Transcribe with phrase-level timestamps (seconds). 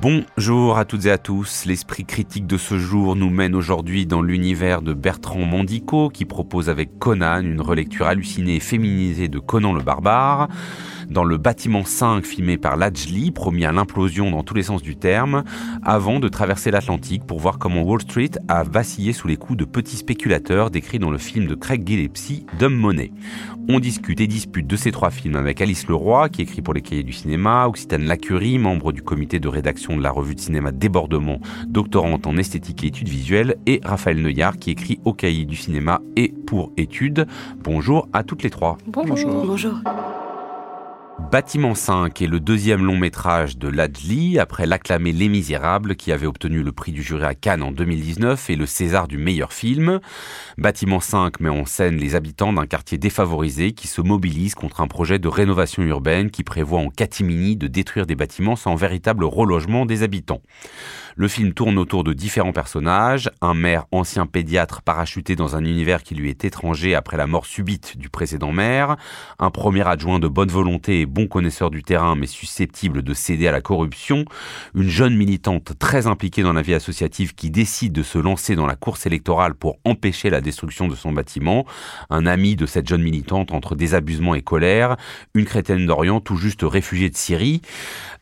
[0.00, 1.64] Bonjour à toutes et à tous.
[1.64, 6.70] L'esprit critique de ce jour nous mène aujourd'hui dans l'univers de Bertrand Mandico qui propose
[6.70, 10.46] avec Conan une relecture hallucinée et féminisée de Conan le barbare.
[11.10, 14.96] Dans le bâtiment 5 filmé par Lajli, promis à l'implosion dans tous les sens du
[14.96, 15.42] terme,
[15.82, 19.64] avant de traverser l'Atlantique pour voir comment Wall Street a vacillé sous les coups de
[19.64, 23.12] petits spéculateurs décrits dans le film de Craig Gillespie, Dumb Money.
[23.70, 26.82] On discute et dispute de ces trois films avec Alice Leroy, qui écrit pour les
[26.82, 30.72] cahiers du cinéma, Occitane Lacurie, membre du comité de rédaction de la revue de cinéma
[30.72, 35.56] Débordement, doctorante en esthétique et études visuelles, et Raphaël Neuillard, qui écrit au cahier du
[35.56, 37.26] cinéma et pour études.
[37.64, 38.76] Bonjour à toutes les trois.
[38.86, 39.44] Bonjour.
[39.46, 39.74] Bonjour.
[41.18, 46.26] Bâtiment 5 est le deuxième long métrage de Ladli après l'acclamé Les Misérables qui avait
[46.26, 50.00] obtenu le prix du jury à Cannes en 2019 et le César du meilleur film.
[50.56, 54.86] Bâtiment 5 met en scène les habitants d'un quartier défavorisé qui se mobilisent contre un
[54.86, 59.84] projet de rénovation urbaine qui prévoit en catimini de détruire des bâtiments sans véritable relogement
[59.84, 60.40] des habitants.
[61.16, 66.04] Le film tourne autour de différents personnages, un maire ancien pédiatre parachuté dans un univers
[66.04, 68.96] qui lui est étranger après la mort subite du précédent maire,
[69.40, 73.52] un premier adjoint de bonne volonté bon connaisseur du terrain mais susceptible de céder à
[73.52, 74.24] la corruption,
[74.74, 78.66] une jeune militante très impliquée dans la vie associative qui décide de se lancer dans
[78.66, 81.66] la course électorale pour empêcher la destruction de son bâtiment,
[82.10, 84.96] un ami de cette jeune militante entre désabusement et colère,
[85.34, 87.62] une chrétienne d'Orient tout juste réfugiée de Syrie.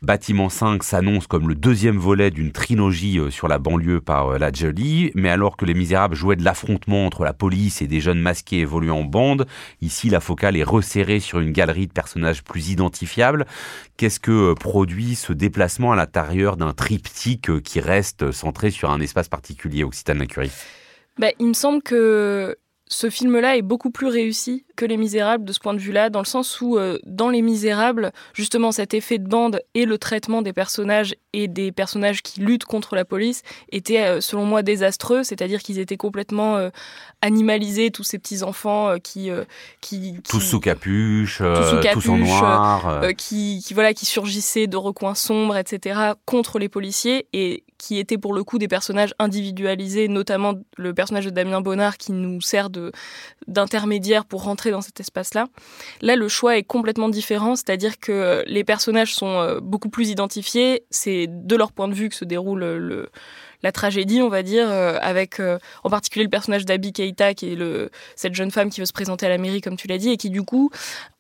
[0.03, 4.39] Bâtiment 5 s'annonce comme le deuxième volet d'une trilogie euh, sur la banlieue par euh,
[4.39, 8.01] la Jolie, mais alors que Les Misérables jouaient de l'affrontement entre la police et des
[8.01, 9.47] jeunes masqués évoluant en bande,
[9.81, 12.71] ici la focale est resserrée sur une galerie de personnages plus
[13.97, 19.01] Qu'est-ce que euh, produit ce déplacement à l'intérieur d'un triptyque qui reste centré sur un
[19.01, 20.53] espace particulier, Occitane Lacurie
[21.19, 22.57] bah, Il me semble que
[22.89, 26.21] ce film-là est beaucoup plus réussi que Les Misérables de ce point de vue-là, dans
[26.21, 30.41] le sens où euh, dans Les Misérables, justement cet effet de bande et le traitement
[30.41, 33.43] des personnages et des personnages qui luttent contre la police
[33.73, 36.71] était euh, selon moi désastreux, c'est-à-dire qu'ils étaient complètement euh,
[37.23, 39.31] animalisés, tous ces petits enfants qui,
[39.81, 45.57] qui, tous sous capuche, tous, en noir, qui, qui voilà qui surgissaient de recoins sombres,
[45.57, 46.13] etc.
[46.25, 51.25] contre les policiers et qui étaient pour le coup des personnages individualisés, notamment le personnage
[51.25, 52.69] de Damien Bonnard qui nous sert
[53.47, 55.47] d'intermédiaire pour rentrer dans cet espace-là.
[56.01, 60.85] Là, le choix est complètement différent, c'est-à-dire que les personnages sont euh, beaucoup plus identifiés.
[60.91, 63.11] C'est de leur point de vue que se déroule le,
[63.67, 67.53] la tragédie, on va dire, euh, avec euh, en particulier le personnage d'Abby Keita, qui
[67.53, 67.59] est
[68.15, 70.17] cette jeune femme qui veut se présenter à la mairie, comme tu l'as dit, et
[70.17, 70.71] qui du coup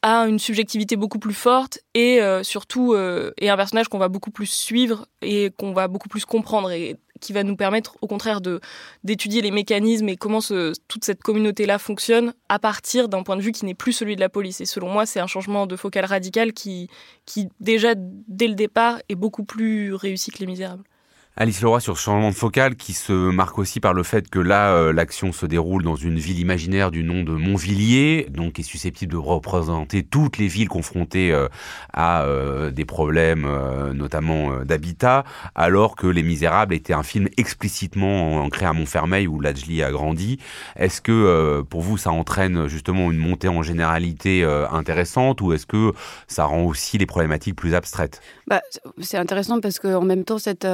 [0.03, 4.47] a une subjectivité beaucoup plus forte et surtout est un personnage qu'on va beaucoup plus
[4.47, 6.71] suivre et qu'on va beaucoup plus comprendre.
[6.71, 8.61] Et qui va nous permettre au contraire de
[9.05, 13.53] d'étudier les mécanismes et comment toute cette communauté-là fonctionne à partir d'un point de vue
[13.53, 14.61] qui n'est plus celui de la police.
[14.61, 16.89] Et selon moi, c'est un changement de focal radical qui,
[17.25, 20.85] qui déjà dès le départ est beaucoup plus réussi que Les Misérables.
[21.39, 24.39] Alice Leroy sur ce changement de focal qui se marque aussi par le fait que
[24.39, 28.63] là, euh, l'action se déroule dans une ville imaginaire du nom de Montvilliers, donc qui
[28.63, 31.49] est susceptible de représenter toutes les villes confrontées euh,
[31.93, 33.47] à euh, des problèmes,
[33.93, 39.83] notamment d'habitat, alors que Les Misérables était un film explicitement ancré à Montfermeil où Lajli
[39.83, 40.39] a grandi.
[40.77, 45.93] Est-ce que pour vous, ça entraîne justement une montée en généralité intéressante ou est-ce que
[46.29, 48.23] ça rend aussi les problématiques plus abstraites?
[48.47, 48.63] Bah,
[49.01, 50.67] C'est intéressant parce qu'en même temps, cette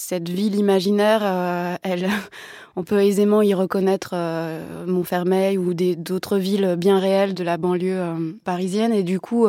[0.00, 1.76] cette ville imaginaire, euh,
[2.76, 8.00] on peut aisément y reconnaître euh, Montfermeil ou d'autres villes bien réelles de la banlieue
[8.00, 8.92] euh, parisienne.
[8.94, 9.46] Et du coup,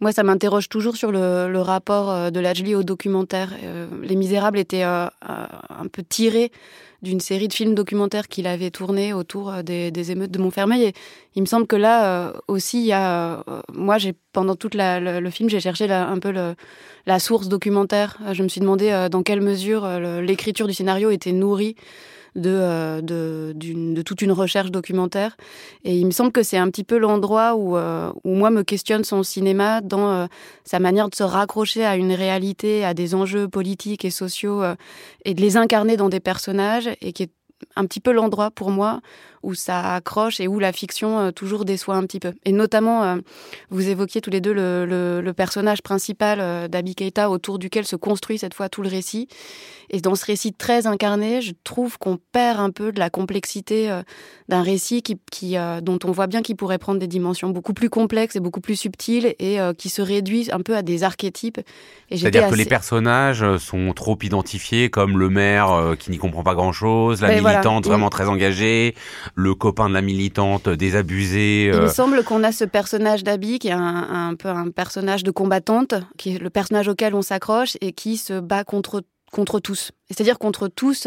[0.00, 3.52] moi, ça m'interroge toujours sur le, rapport de Lajli au documentaire.
[4.02, 5.10] Les Misérables étaient un
[5.92, 6.50] peu tirés
[7.02, 10.84] d'une série de films documentaires qu'il avait tourné autour euh, des, émeutes de Montfermeil.
[10.84, 10.92] Et
[11.34, 13.44] il me semble que là euh, aussi, il y a.
[13.48, 13.96] Euh, moi,
[14.32, 16.32] pendant tout le, film, j'ai cherché un peu
[17.06, 18.18] la source documentaire.
[18.32, 19.88] Je me suis demandé dans quelle mesure
[20.20, 21.74] l'écriture du scénario était nourrie
[22.36, 25.36] de, de, toute une recherche documentaire.
[25.84, 29.04] Et il me semble que c'est un petit peu l'endroit où, où moi me questionne
[29.04, 30.28] son cinéma dans
[30.64, 34.62] sa manière de se raccrocher à une réalité, à des enjeux politiques et sociaux
[35.24, 37.32] et de les incarner dans des personnages et qui est
[37.76, 39.00] un petit peu l'endroit pour moi
[39.42, 42.32] où ça accroche et où la fiction euh, toujours déçoit un petit peu.
[42.44, 43.16] Et notamment, euh,
[43.70, 48.38] vous évoquiez tous les deux le, personnage principal euh, d'Abi Keita autour duquel se construit
[48.38, 49.28] cette fois tout le récit.
[49.88, 53.90] Et dans ce récit très incarné, je trouve qu'on perd un peu de la complexité
[54.48, 57.90] d'un récit qui, qui dont on voit bien qu'il pourrait prendre des dimensions beaucoup plus
[57.90, 61.58] complexes et beaucoup plus subtiles et qui se réduit un peu à des archétypes.
[62.08, 67.20] C'est-à-dire que les personnages sont trop identifiés comme le maire qui n'y comprend pas grand-chose,
[67.20, 68.94] la ben militante vraiment très engagée,
[69.34, 71.66] le copain de la militante désabusé.
[71.66, 71.88] Il me euh.
[71.88, 76.34] semble qu'on a ce personnage d'Abby qui est un, peu un personnage de combattante, qui
[76.34, 79.92] est le personnage auquel on s'accroche et qui se bat contre contre tous.
[80.08, 81.06] C'est-à-dire contre tous,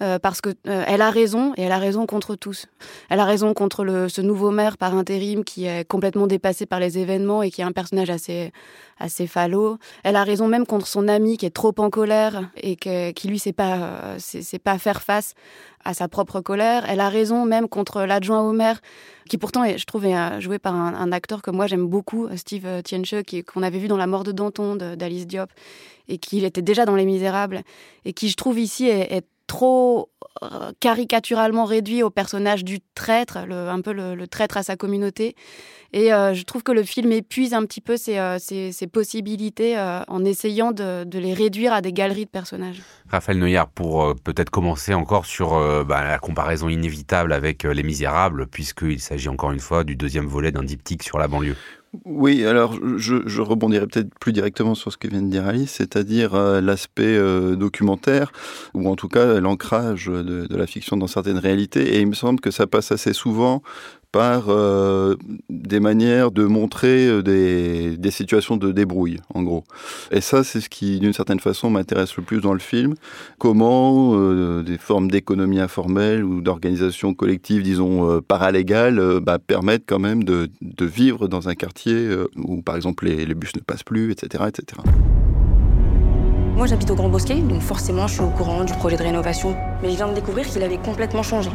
[0.00, 2.66] euh, parce que euh, elle a raison et elle a raison contre tous.
[3.10, 6.80] Elle a raison contre le, ce nouveau maire par intérim qui est complètement dépassé par
[6.80, 8.52] les événements et qui est un personnage assez
[9.26, 9.78] falot.
[10.02, 13.38] Elle a raison même contre son ami qui est trop en colère et qui lui
[13.38, 15.34] sait pas euh, c'est pas faire face
[15.84, 16.84] à sa propre colère.
[16.88, 18.80] Elle a raison même contre l'adjoint au maire
[19.28, 23.14] qui pourtant je trouve est joué par un, acteur que moi j'aime beaucoup, Steve Tienche,
[23.46, 25.50] qu'on avait vu dans La mort de Danton d'Alice Diop
[26.08, 27.62] et qui était déjà dans Les Misérables
[28.04, 30.17] et qui trouve ici est, trop euh,
[30.80, 35.34] caricaturalement réduit au personnage du traître, un peu le, traître à sa communauté.
[35.94, 40.24] Et euh, je trouve que le film épuise un petit peu ses, euh, possibilités en
[40.24, 42.82] essayant de, les réduire à des galeries de personnages.
[43.08, 45.50] Raphaël Neuillard, pour peut-être commencer encore sur
[45.84, 50.52] bah, la comparaison inévitable avec Les Misérables, puisqu'il s'agit encore une fois du deuxième volet
[50.52, 51.56] d'un diptyque sur la banlieue.
[52.04, 56.34] Oui, alors je, rebondirai peut-être plus directement sur ce que vient de dire Alice, c'est-à-dire
[56.34, 58.30] euh, l'aspect euh, documentaire,
[58.74, 61.96] ou en tout cas l'ancrage de, de, la fiction dans certaines réalités.
[61.96, 63.62] Et il me semble que ça passe assez souvent
[64.12, 65.16] par euh,
[65.50, 69.64] des manières de montrer euh, des, situations de débrouille, en gros.
[70.10, 72.94] Et ça, c'est ce qui, d'une certaine façon, m'intéresse le plus dans le film.
[73.38, 80.24] Comment euh, des formes d'économie informelle ou d'organisation collective, disons, paralégale, bah, permettent quand même
[80.24, 84.10] de, de, vivre dans un quartier où, par exemple, les, les bus ne passent plus,
[84.10, 84.44] etc.
[84.48, 84.80] etc.
[86.56, 89.54] Moi, j'habite au Grand Bosquet, donc forcément, je suis au courant du projet de rénovation.
[89.82, 91.50] Mais je viens de découvrir qu'il avait complètement changé.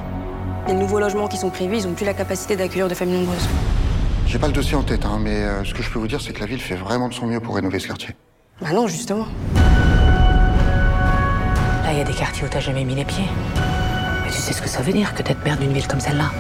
[0.68, 3.48] Les nouveaux logements qui sont prévus, ils n'ont plus la capacité d'accueillir de familles nombreuses.
[4.25, 6.21] J'ai pas le dossier en tête, hein, mais euh, ce que je peux vous dire,
[6.21, 8.15] c'est que la ville fait vraiment de son mieux pour rénover ce quartier.
[8.62, 9.27] Bah non, justement.
[11.83, 13.25] Là, il y a des quartiers où t'as jamais mis les pieds.
[14.24, 16.31] Mais tu sais ce que ça veut dire que d'être maire d'une ville comme celle-là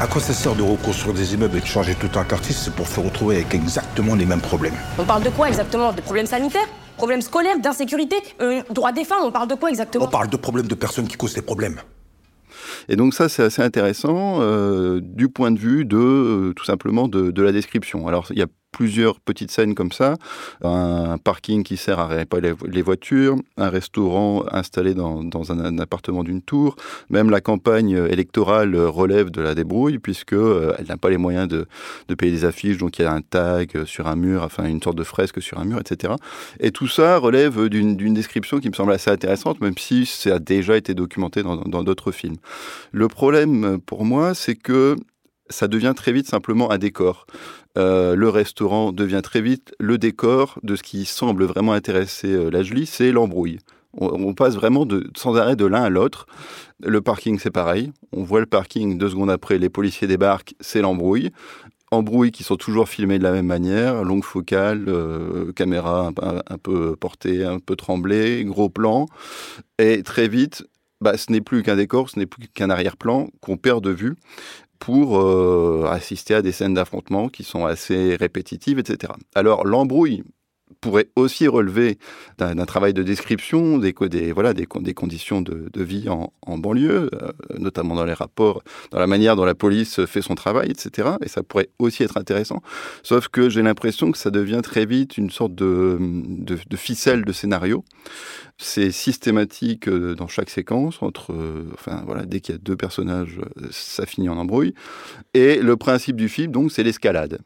[0.00, 2.72] À quoi ça sert de reconstruire des immeubles et de changer tout un quartier C'est
[2.74, 4.74] pour se retrouver avec exactement les mêmes problèmes?
[4.98, 5.92] On parle de quoi exactement?
[5.92, 6.66] De problèmes sanitaires?
[6.96, 7.58] Problèmes scolaires?
[7.60, 8.16] D'insécurité?
[8.40, 10.06] Euh, Droits des femmes On parle de quoi exactement?
[10.06, 11.78] On parle de problèmes de personnes qui causent des problèmes.
[12.88, 17.08] Et donc ça, c'est assez intéressant euh, du point de vue de euh, tout simplement
[17.08, 18.06] de, de, la description.
[18.08, 20.16] Alors il y a plusieurs petites scènes comme ça.
[20.64, 26.42] Un parking qui sert à réparer les voitures, un restaurant installé dans, un, appartement d'une
[26.42, 26.74] tour.
[27.08, 31.46] Même la campagne électorale relève de la débrouille puisque euh, elle n'a pas les moyens
[31.46, 31.66] de,
[32.18, 32.78] payer des affiches.
[32.78, 35.60] Donc il y a un tag sur un mur, enfin une sorte de fresque sur
[35.60, 36.14] un mur, etc.
[36.58, 40.38] Et tout ça relève d'une description qui me semble assez intéressante, même si ça a
[40.40, 42.36] déjà été documenté dans d'autres films.
[42.90, 44.96] Le problème pour moi, c'est que
[45.50, 47.26] ça devient très vite simplement un décor.
[47.76, 52.50] Euh, le restaurant devient très vite le décor de ce qui semble vraiment intéresser euh,
[52.50, 53.58] la Julie, c'est l'embrouille.
[53.96, 54.84] On, passe vraiment
[55.16, 56.26] sans arrêt de l'un à l'autre.
[56.82, 57.92] Le parking, c'est pareil.
[58.12, 61.30] On voit le parking, deux secondes après, les policiers débarquent, c'est l'embrouille.
[61.92, 66.96] Embrouilles qui sont toujours filmées de la même manière, longue focale, euh, caméra un, peu
[66.96, 69.06] portée, un peu tremblée, gros plan.
[69.78, 70.64] Et très vite,
[71.00, 74.16] bah, ce n'est plus qu'un décor, ce n'est plus qu'un arrière-plan qu'on perd de vue
[74.84, 79.14] pour euh, assister à des scènes d'affrontement qui sont assez répétitives, etc.
[79.34, 80.24] Alors l'embrouille
[80.80, 81.98] pourrait aussi relever
[82.38, 88.04] d'un travail de description des, voilà, des, conditions de, vie en, banlieue, euh, notamment dans
[88.04, 91.10] les rapports, dans la manière dont la police fait son travail, etc.
[91.22, 92.62] Et ça pourrait aussi être intéressant.
[93.02, 97.24] Sauf que j'ai l'impression que ça devient très vite une sorte de, de, de ficelle
[97.24, 97.84] de scénario.
[98.58, 102.76] C'est systématique euh, dans chaque séquence, entre, euh, enfin voilà, dès qu'il y a deux
[102.76, 103.40] personnages,
[103.70, 104.74] ça finit en embrouille.
[105.34, 107.40] Et le principe du film, donc, c'est l'escalade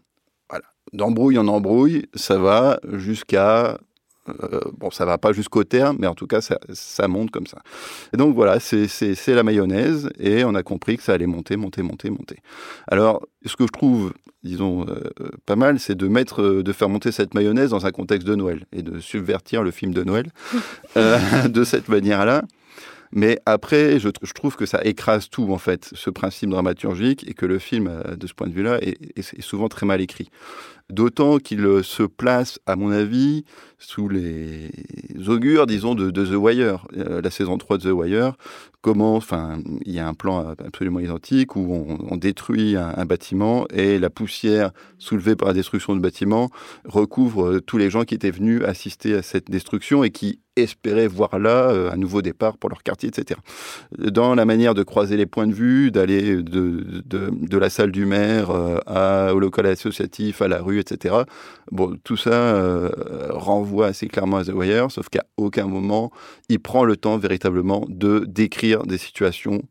[0.92, 3.78] d'embrouille en embrouille, ça va jusqu'à
[4.42, 7.46] euh, bon, ça va pas jusqu'au terme, mais en tout cas, ça, ça monte comme
[7.46, 7.58] ça.
[8.12, 11.82] Et donc voilà, c'est la mayonnaise, et on a compris que ça allait monter, monter,
[11.82, 12.36] monter, monter.
[12.88, 14.12] Alors, ce que je trouve,
[14.42, 17.90] disons, euh, pas mal, c'est de mettre, euh, de faire monter cette mayonnaise dans un
[17.90, 20.30] contexte de Noël, et de subvertir le film de Noël
[20.96, 22.42] de cette manière-là.
[23.12, 27.46] Mais après, je, trouve que ça écrase tout, en fait, ce principe dramaturgique, et que
[27.46, 30.30] le film, de ce point de vue-là, est, souvent très mal écrit.
[30.90, 33.44] D'autant qu'il se place, à mon avis,
[33.78, 34.70] sous les
[35.26, 38.36] augures, disons, de, The Wire, euh, la saison 3 de The Wire.
[38.80, 43.98] Comment, enfin, il y a un plan absolument identique où on, détruit un, bâtiment et
[43.98, 46.48] la poussière soulevée par la destruction du bâtiment
[46.84, 51.08] recouvre euh, tous les gens qui étaient venus assister à cette destruction et qui espéraient
[51.08, 53.40] voir là euh, un nouveau départ pour leur quartier, etc.
[53.96, 58.06] Dans la manière de croiser les points de vue, d'aller de, de, la salle du
[58.06, 58.50] maire
[58.86, 61.14] à, au local associatif, à la rue, etc.
[61.72, 62.90] Bon, tout ça
[63.30, 66.10] renvoie assez clairement à The Wire, sauf qu'à aucun moment
[66.48, 69.62] il prend le temps véritablement de décrire des situations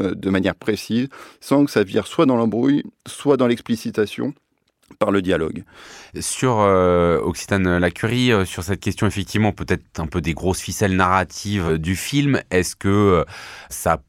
[0.00, 1.08] euh, de manière précise,
[1.40, 4.32] sans que ça vire soit dans l'embrouille, soit dans l'explicitation
[4.98, 5.64] par le dialogue.
[6.20, 10.96] Sur euh, Occitane Lacurie, euh, sur cette question effectivement peut-être un peu des grosses ficelles
[10.96, 13.24] narratives du film, est-ce que
[13.68, 14.02] ça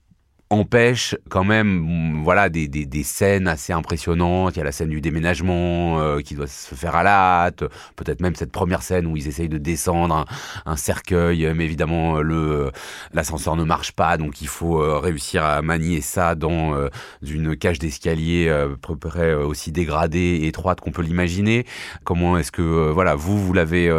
[0.53, 4.55] empêche quand même voilà des, des, des, scènes assez impressionnantes.
[4.55, 7.63] Il y a la scène du déménagement euh, qui doit se faire à la hâte,
[7.95, 10.25] peut-être même cette première scène où ils essayent de descendre
[10.65, 12.71] un, cercueil, mais évidemment le
[13.13, 16.89] l'ascenseur ne marche pas, donc il faut euh, réussir à manier ça dans euh,
[17.21, 21.65] une cage d'escalier peu près aussi dégradée et étroite qu'on peut l'imaginer.
[22.03, 23.91] Comment est-ce que voilà vous vous l'avez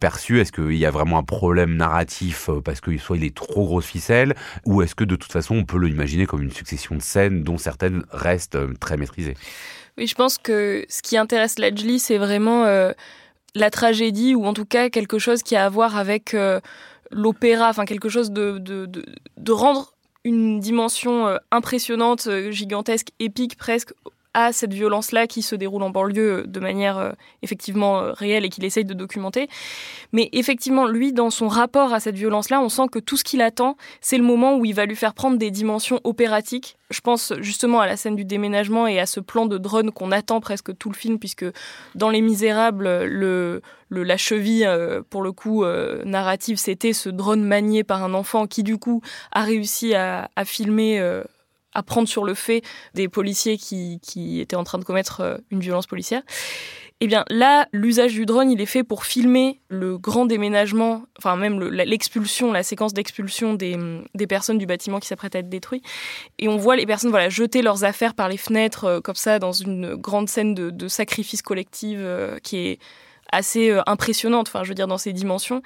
[0.00, 0.40] perçu?
[0.40, 3.86] Est-ce qu'il y a vraiment un problème narratif parce que soit il est trop grosse
[3.86, 7.42] ficelle, ou est-ce que de toute façon on peut l'imaginer comme une succession de scènes
[7.42, 9.36] dont certaines restent euh, très maîtrisées.
[9.98, 12.92] Oui, je pense que ce qui intéresse Ledgely, c'est vraiment euh,
[13.54, 16.60] la tragédie, ou en tout cas quelque chose qui a à voir avec euh,
[17.10, 23.92] l'opéra, enfin quelque chose de, de, de, rendre une dimension impressionnante, gigantesque, épique presque
[24.34, 28.48] à cette violence-là qui se déroule en banlieue de manière euh, effectivement euh, réelle et
[28.48, 29.48] qu'il essaye de documenter.
[30.12, 33.42] Mais effectivement, lui, dans son rapport à cette violence-là, on sent que tout ce qu'il
[33.42, 36.76] attend, c'est le moment où il va lui faire prendre des dimensions opératiques.
[36.90, 40.12] Je pense justement à la scène du déménagement et à ce plan de drone qu'on
[40.12, 41.46] attend presque tout le film, puisque
[41.94, 45.64] dans Les Misérables, le, la cheville, euh, pour le coup,
[46.04, 51.00] narrative, c'était ce drone manié par un enfant qui, du coup, a réussi à filmer
[51.72, 52.62] à prendre sur le fait
[52.94, 56.22] des policiers qui, qui étaient en train de commettre euh, une violence policière.
[57.02, 61.34] Eh bien là, l'usage du drone, il est fait pour filmer le grand déménagement, enfin
[61.36, 63.78] même l'expulsion, la séquence d'expulsion des,
[64.14, 65.82] des, personnes du bâtiment qui s'apprête à être détruit.
[66.38, 69.38] Et on voit les personnes voilà jeter leurs affaires par les fenêtres euh, comme ça
[69.38, 72.78] dans une grande scène de, de sacrifice collectif euh, qui est
[73.32, 75.62] assez euh, impressionnante, enfin je veux dire dans ses dimensions.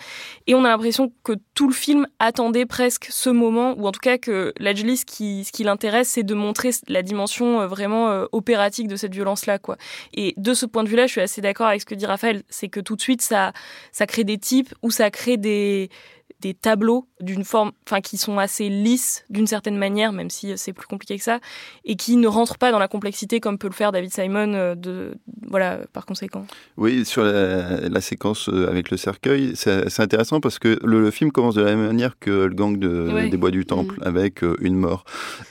[0.46, 4.00] Et on a l'impression que tout le film attendait presque ce moment, ou en tout
[4.00, 8.10] cas que Ledgely, ce qui, ce qui l'intéresse, c'est de montrer la dimension euh, vraiment
[8.10, 9.58] euh, opératique de cette violence-là.
[9.58, 9.76] quoi.
[10.12, 12.42] Et de ce point de vue-là, je suis assez d'accord avec ce que dit Raphaël,
[12.48, 13.52] c'est que tout de suite, ça,
[13.92, 15.90] ça crée des types ou ça crée des,
[16.40, 20.72] des tableaux d'une forme, enfin qui sont assez lisses d'une certaine manière, même si c'est
[20.72, 21.40] plus compliqué que ça,
[21.84, 24.52] et qui ne rentrent pas dans la complexité comme peut le faire David Simon.
[24.54, 25.14] Euh, de
[25.48, 26.46] voilà, par conséquent.
[26.76, 31.54] Oui, sur la, séquence euh, avec le cercueil, c'est intéressant parce que le, film commence
[31.54, 34.06] de la même manière que le gang de, des Bois du Temple, mm.
[34.06, 35.04] avec euh, une mort.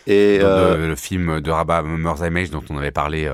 [0.07, 3.29] Et le, film de Rabat Merzaimesh dont on avait parlé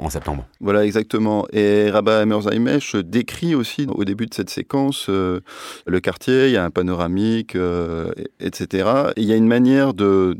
[0.00, 0.46] en septembre.
[0.60, 1.46] Voilà, exactement.
[1.52, 6.46] Et Rabat Merzaimesh décrit aussi au début de cette séquence le quartier.
[6.46, 8.10] Il y a un panoramique, euh,
[8.40, 8.88] etc.
[9.16, 10.34] il y a une manière de,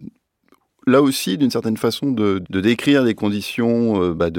[0.87, 4.30] là aussi, d'une certaine façon, de, décrire des conditions euh, bah,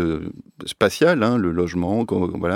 [0.66, 2.06] spatiales, hein, le logement,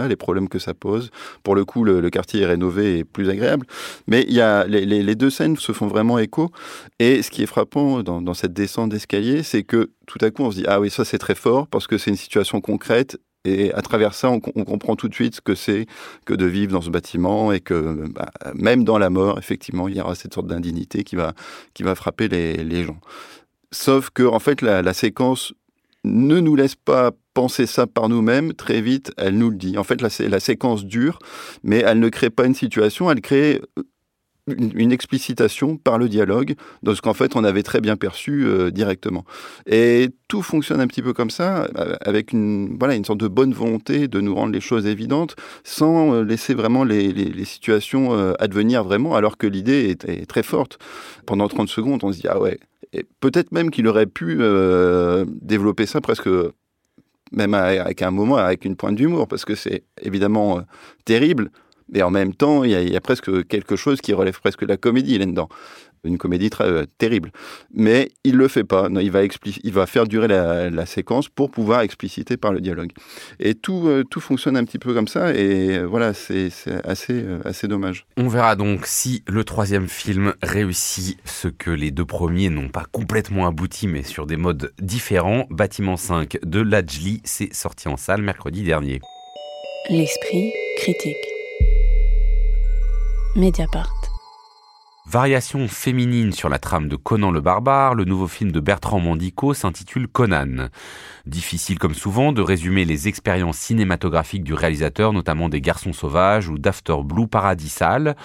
[0.10, 1.12] les problèmes que ça pose.
[1.44, 3.68] Pour le coup, le, quartier est rénové et plus agréable.
[4.08, 6.50] Mais y a, les, deux scènes se font vraiment écho.
[6.98, 10.44] Et ce qui est frappant dans, dans cette descente d'escalier, c'est que tout à coup,
[10.44, 13.18] on se dit, ah oui, ça c'est très fort, parce que c'est une situation concrète
[13.46, 15.86] et à travers ça, on, comprend tout de suite ce que c'est
[16.26, 19.96] que de vivre dans ce bâtiment et que bah, même dans la mort, effectivement, il
[19.96, 21.34] y aura cette sorte d'indignité qui va,
[21.74, 23.00] qui va frapper les, gens.
[23.72, 25.54] Sauf que, en fait, la, séquence
[26.04, 29.78] ne nous laisse pas penser ça par nous-mêmes, très vite, elle nous le dit.
[29.78, 31.20] En fait, la, la séquence dure,
[31.64, 33.62] mais elle ne crée pas une situation, elle crée
[34.48, 38.70] une, explicitation par le dialogue de ce qu'en fait on avait très bien perçu euh,
[38.70, 39.26] directement.
[39.66, 43.28] Et tout fonctionne un petit peu comme ça, euh, avec une, voilà, une sorte de
[43.28, 47.06] bonne volonté de nous rendre les choses évidentes, sans euh, laisser vraiment les,
[47.46, 50.80] situations advenir vraiment, alors que l'idée est, très forte.
[51.26, 52.60] Pendant 30 secondes, on se dit, ah ouais,
[53.20, 54.40] peut-être même qu'il aurait pu
[55.42, 56.30] développer ça presque
[57.32, 60.62] même avec un moment, avec une pointe d'humour, parce que c'est évidemment
[61.06, 61.52] terrible,
[61.90, 64.78] mais en même temps, il y, a, presque quelque chose qui relève presque de la
[64.78, 65.50] comédie là-dedans.
[66.04, 67.32] Une comédie très euh, terrible.
[67.74, 68.90] Mais il le fait pas.
[69.02, 72.92] il, va il va faire durer la, séquence pour pouvoir expliciter par le dialogue.
[73.40, 75.34] Et tout, euh, tout fonctionne un petit peu comme ça.
[75.34, 76.50] Et euh, voilà, c'est
[76.84, 78.06] assez, assez dommage.
[78.18, 82.86] On verra donc si le troisième film réussit ce que les deux premiers n'ont pas
[82.92, 85.48] complètement abouti, mais sur des modes différents.
[85.50, 89.02] Bâtiment 5 de Lajli, c'est sorti en salle mercredi dernier.
[89.90, 91.35] L'esprit critique.
[93.36, 93.92] Mediapart.
[95.08, 99.54] Variation féminine sur la trame de Conan le barbare, le nouveau film de Bertrand Mandico
[99.54, 100.70] s'intitule Conan.
[101.26, 106.60] Difficile comme souvent de résumer les expériences cinématographiques du réalisateur, notamment des Garçons sauvages ou
[106.60, 108.16] d'After Blue Paradisal.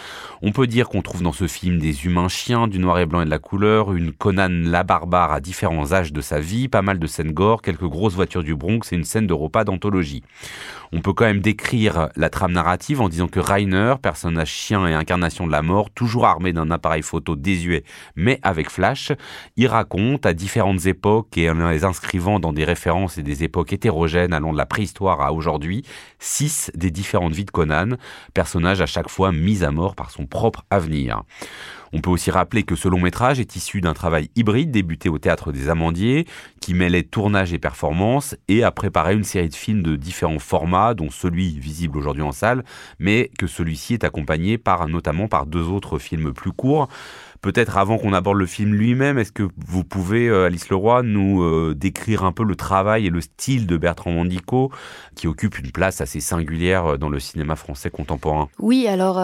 [0.42, 3.23] On peut dire qu'on trouve dans ce film des humains chiens, du noir et blanc
[3.23, 6.83] et de la couleur, une Conan la barbare à différents âges de sa vie, pas
[6.83, 10.23] mal de scènes gore, quelques grosses voitures du Bronx et une scène de repas d'anthologie.
[10.92, 14.92] On peut quand même décrire la trame narrative en disant que Rainer, personnage chien et
[14.92, 19.12] incarnation de la mort, toujours armé d'un appareil photo désuet mais avec flash,
[19.57, 23.73] y raconte à différentes époques et en les inscrivant dans des références et des époques
[23.73, 25.85] hétérogènes allant de la préhistoire à aujourd'hui,
[26.18, 27.97] six des différentes vies de Conan,
[28.35, 31.23] personnage à chaque fois mis à mort par son propre avenir.
[31.92, 35.18] On peut aussi rappeler que ce long métrage est issu d'un travail hybride débuté au
[35.18, 36.26] Théâtre des Amandiers,
[36.61, 40.94] qui mêlait tournage et performance, et a préparé une série de films de différents formats,
[40.94, 42.64] dont celui visible aujourd'hui en salle,
[42.99, 46.88] mais que celui-ci est accompagné par notamment par deux autres films plus courts.
[47.42, 51.42] Peut-être avant qu'on aborde le film lui-même, est-ce que vous pouvez, euh, Alice Leroy, nous
[51.42, 54.70] euh, décrire un peu le travail et le style de Bertrand Mandico,
[55.14, 58.49] qui occupe une place assez singulière euh, dans le cinéma français contemporain?
[58.59, 59.16] Oui, alors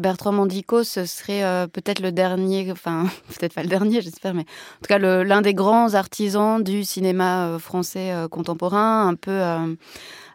[0.00, 3.04] Bertrand Mandico, ce serait peut-être le dernier, enfin
[3.38, 7.58] peut-être pas le dernier, j'espère, mais en tout cas l'un des grands artisans du cinéma
[7.60, 9.40] français contemporain, un peu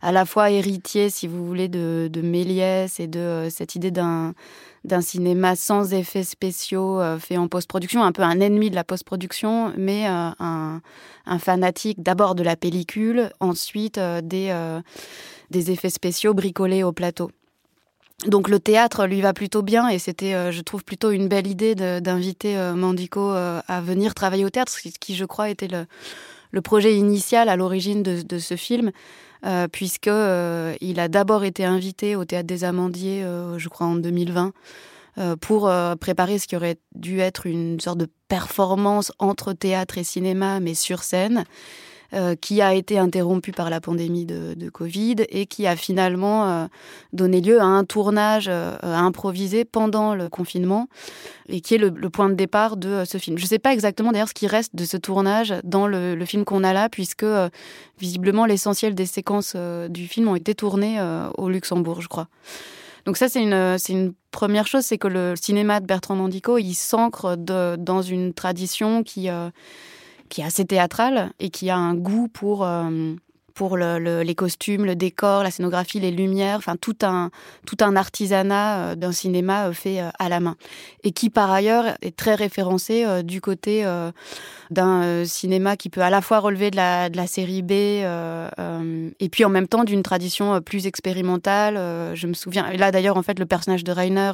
[0.03, 4.33] à la fois héritier, si vous voulez, de, Méliès et de cette idée d'un
[5.01, 9.71] cinéma sans effets spéciaux euh, fait en post-production, un peu un ennemi de la post-production,
[9.77, 10.81] mais euh, un,
[11.39, 17.31] fanatique d'abord de la pellicule, ensuite euh, des, effets spéciaux bricolés au plateau.
[18.27, 21.75] Donc le théâtre lui va plutôt bien et c'était, je trouve, plutôt une belle idée
[21.75, 27.49] d'inviter Mandico à venir travailler au théâtre, ce qui, je crois, était le, projet initial
[27.49, 28.91] à l'origine de, ce film.
[29.45, 33.87] Euh, puisque euh, il a d'abord été invité au Théâtre des Amandiers, euh, je crois
[33.87, 34.53] en 2020,
[35.41, 35.71] pour
[36.01, 40.73] préparer ce qui aurait dû être une sorte de performance entre théâtre et cinéma, mais
[40.73, 41.43] sur scène.
[42.13, 46.65] Euh, qui a été interrompu par la pandémie de, Covid et qui a finalement euh,
[47.11, 50.89] donné lieu à un tournage euh, improvisé pendant le confinement
[51.49, 53.39] et qui est le, point de départ de ce film.
[53.39, 56.45] Je ne sais pas exactement d'ailleurs ce qui reste de ce tournage dans le, film
[56.45, 57.25] qu'on a là, puisque
[57.99, 59.55] visiblement l'essentiel des séquences
[59.89, 60.99] du film ont été tournées
[61.37, 62.27] au Luxembourg, je crois.
[63.05, 67.35] Donc ça, c'est une première chose, c'est que le cinéma de Bertrand Mandico, il s'ancre
[67.37, 69.29] dans une tradition qui,
[70.33, 73.13] qui est assez théâtral et qui a un goût pour euh,
[73.53, 77.29] pour le, les costumes, le décor, la scénographie, les lumières, enfin tout un
[77.67, 80.55] tout un artisanat euh, d'un cinéma euh, fait à la main
[81.03, 83.85] et qui par ailleurs est très référencé du côté
[84.71, 89.29] d'un cinéma qui peut à la fois relever de la, de la série B et
[89.29, 91.75] puis en même temps d'une tradition plus expérimentale.
[92.15, 94.31] je me souviens là d'ailleurs en fait le personnage de Rainer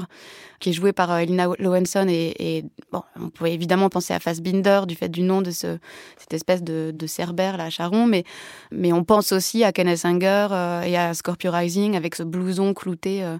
[0.59, 2.07] qui est joué par euh, Elina Lowenson.
[2.09, 5.77] Et, bon, on pouvait évidemment penser à Fassbinder du fait du nom de ce,
[6.17, 8.05] cette espèce de, de Cerbère, là, Charon.
[8.05, 8.23] Mais,
[8.71, 12.73] mais on pense aussi à Kenneth Anger euh, et à Scorpio Rising avec ce blouson
[12.73, 13.37] clouté euh,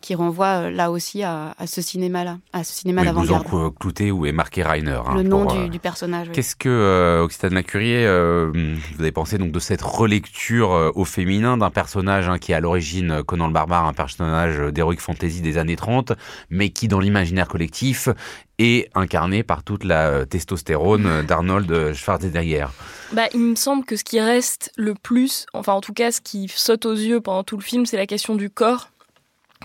[0.00, 3.46] qui renvoie là aussi à, ce cinéma-là, à ce cinéma oui, d'avant-garde.
[3.46, 5.00] Blouson clouté où est marqué Rainer.
[5.06, 6.30] Hein, le nom du, du, personnage.
[6.32, 12.28] Qu'est-ce que, Occitane Lacurie, vous avez pensé donc de cette relecture au féminin d'un personnage
[12.28, 16.12] hein, qui est à l'origine Conan le Barbare, un personnage d'heroic fantasy des années 30,
[16.48, 18.10] mais qui dans l'imaginaire collectif
[18.58, 22.66] est incarné par toute la euh, testostérone d'Arnold Schwarzenegger.
[23.12, 26.20] Bah, il me semble que ce qui reste le plus, enfin en tout cas ce
[26.20, 28.90] qui saute aux yeux pendant tout le film, c'est la question du corps.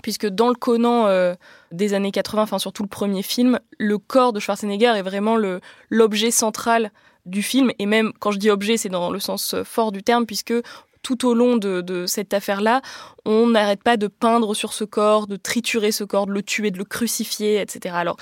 [0.02, 1.34] Puisque dans le Conan euh,
[1.72, 5.36] des années 80, enfin surtout le premier film, le corps de Schwarzenegger est vraiment
[5.90, 6.90] l'objet central
[7.24, 7.72] du film.
[7.78, 10.54] Et même quand je dis objet, c'est dans le sens fort du terme, puisque
[11.06, 12.82] tout au long de, cette affaire-là,
[13.24, 16.72] on n'arrête pas de peindre sur ce corps, de triturer ce corps, de le tuer,
[16.72, 17.94] de le crucifier, etc.
[17.96, 18.16] Alors,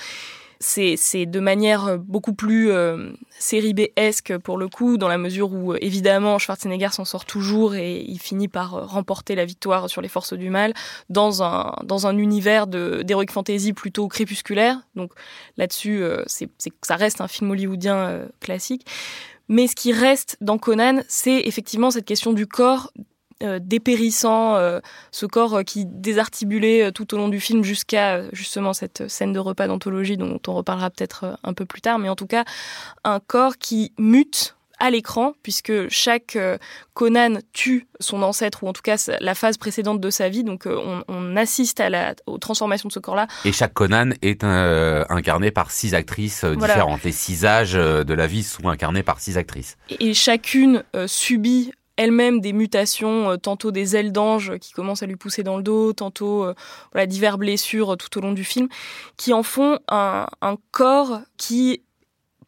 [0.59, 5.73] c'est de manière beaucoup plus euh, série B-esque pour le coup, dans la mesure où
[5.75, 10.07] évidemment Schwarzenegger s'en sort toujours et il finit par euh, remporter la victoire sur les
[10.07, 10.73] forces du mal
[11.09, 14.77] dans un, dans un univers d'heroic fantasy plutôt crépusculaire.
[14.95, 15.11] Donc
[15.57, 16.23] là-dessus, euh,
[16.83, 18.85] ça reste un film hollywoodien classique.
[19.47, 22.91] Mais ce qui reste dans Conan, c'est effectivement cette question du corps
[23.43, 24.79] euh, dépérissant, euh,
[25.11, 29.39] ce corps euh, qui désarticulait tout au long du film jusqu'à justement cette scène de
[29.39, 32.45] repas d'anthologie dont on reparlera peut-être un peu plus tard, mais en tout cas
[33.03, 36.57] un corps qui mute à l'écran, puisque chaque euh,
[36.93, 40.43] Conan tue son ancêtre, ou en tout cas la phase précédente de sa vie.
[40.43, 43.27] Donc euh, on, assiste à la, aux transformations de ce corps-là.
[43.43, 47.03] Et chaque Conan est euh, incarné par six actrices différentes.
[47.03, 49.77] Les six âges de la vie sont incarnés par six actrices.
[49.99, 55.15] Et, chacune subit elle-même des mutations, euh, tantôt des ailes d'ange qui commencent à lui
[55.15, 56.53] pousser dans le dos, tantôt euh,
[56.91, 58.67] voilà, divers blessures tout au long du film,
[59.17, 61.81] qui en font un, un corps qui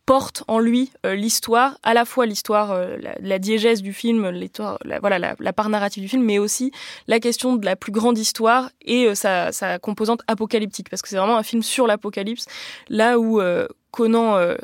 [0.07, 4.79] porte en lui euh, l'histoire, à la fois l'histoire, euh, la, diégèse du film, l'histoire,
[4.85, 6.71] la, voilà, la, part narrative du film, mais aussi
[7.07, 11.09] la question de la plus grande histoire et euh, sa, sa, composante apocalyptique, parce que
[11.09, 12.45] c'est vraiment un film sur l'apocalypse,
[12.87, 13.41] là où
[13.91, 14.55] Conan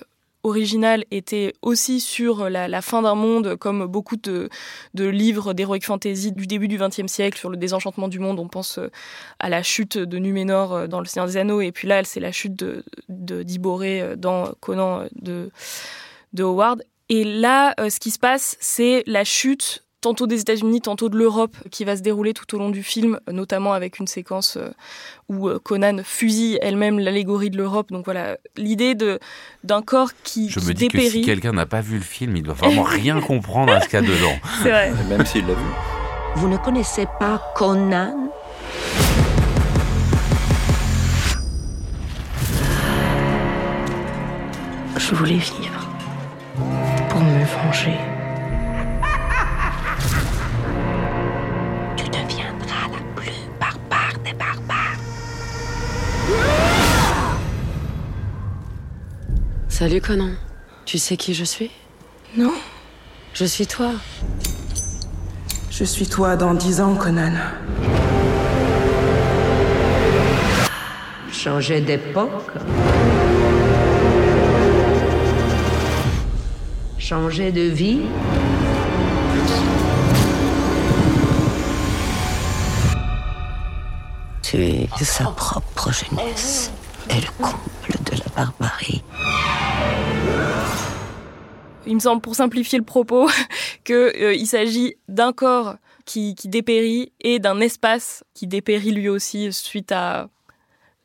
[0.44, 4.50] original était aussi sur la, fin d'un monde, comme beaucoup de,
[4.94, 8.40] livres d'heroic fantasy du début du XXe siècle sur le désenchantement du monde.
[8.40, 8.92] On pense euh,
[9.40, 12.20] à la chute de Numénor euh, dans Le Seigneur des Anneaux, et puis là, c'est
[12.20, 15.50] la chute de, d'Iboré euh, dans Conan de
[16.40, 16.84] Howard.
[17.10, 21.56] Et là, ce qui se passe, c'est la chute tantôt des États-Unis, tantôt de l'Europe,
[21.72, 24.70] qui va se dérouler tout au long du film, notamment avec une séquence euh,
[25.30, 27.90] où euh, Conan fusille elle-même l'allégorie de l'Europe.
[27.90, 29.20] Donc voilà, l'idée de
[29.64, 32.44] d'un corps qui Je me dis que si quelqu'un n'a pas vu le film, il
[32.44, 34.36] doit vraiment rien comprendre à ce qu'il y a dedans.
[34.62, 34.92] C'est vrai.
[35.10, 35.72] Même s'il l'a vu.
[36.36, 38.30] Vous ne connaissez pas Conan?
[44.98, 45.90] Je voulais vivre
[47.10, 48.13] pour me venger.
[59.70, 60.30] Salut Conan.
[60.86, 61.72] Tu sais qui je suis?
[62.38, 62.54] Non.
[63.34, 63.92] Je suis toi.
[65.70, 67.34] Je suis toi dans dix ans, Conan.
[71.32, 72.52] Changer d'époque
[76.98, 78.02] Changer de vie
[85.02, 86.72] Sa propre jeunesse.
[87.10, 89.04] Est le comble de la barbarie.
[91.88, 93.28] Il me semble, pour simplifier le propos,
[93.84, 99.92] qu'il euh, s'agit d'un corps qui, dépérit et d'un espace qui dépérit lui aussi suite
[99.92, 100.30] à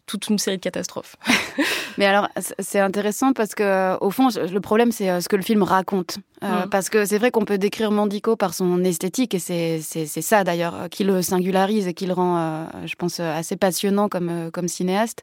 [0.09, 1.17] toute une série de catastrophes.
[1.99, 5.37] Mais alors, c'est intéressant parce que, euh, au fond, le problème, c'est euh, ce que
[5.37, 6.19] le film raconte.
[6.43, 6.69] Mm.
[6.71, 10.89] Parce que c'est vrai qu'on peut décrire Mandico par son esthétique, et c'est ça d'ailleurs
[10.91, 15.23] qui le singularise et qui le rend, je pense, assez passionnant comme, comme cinéaste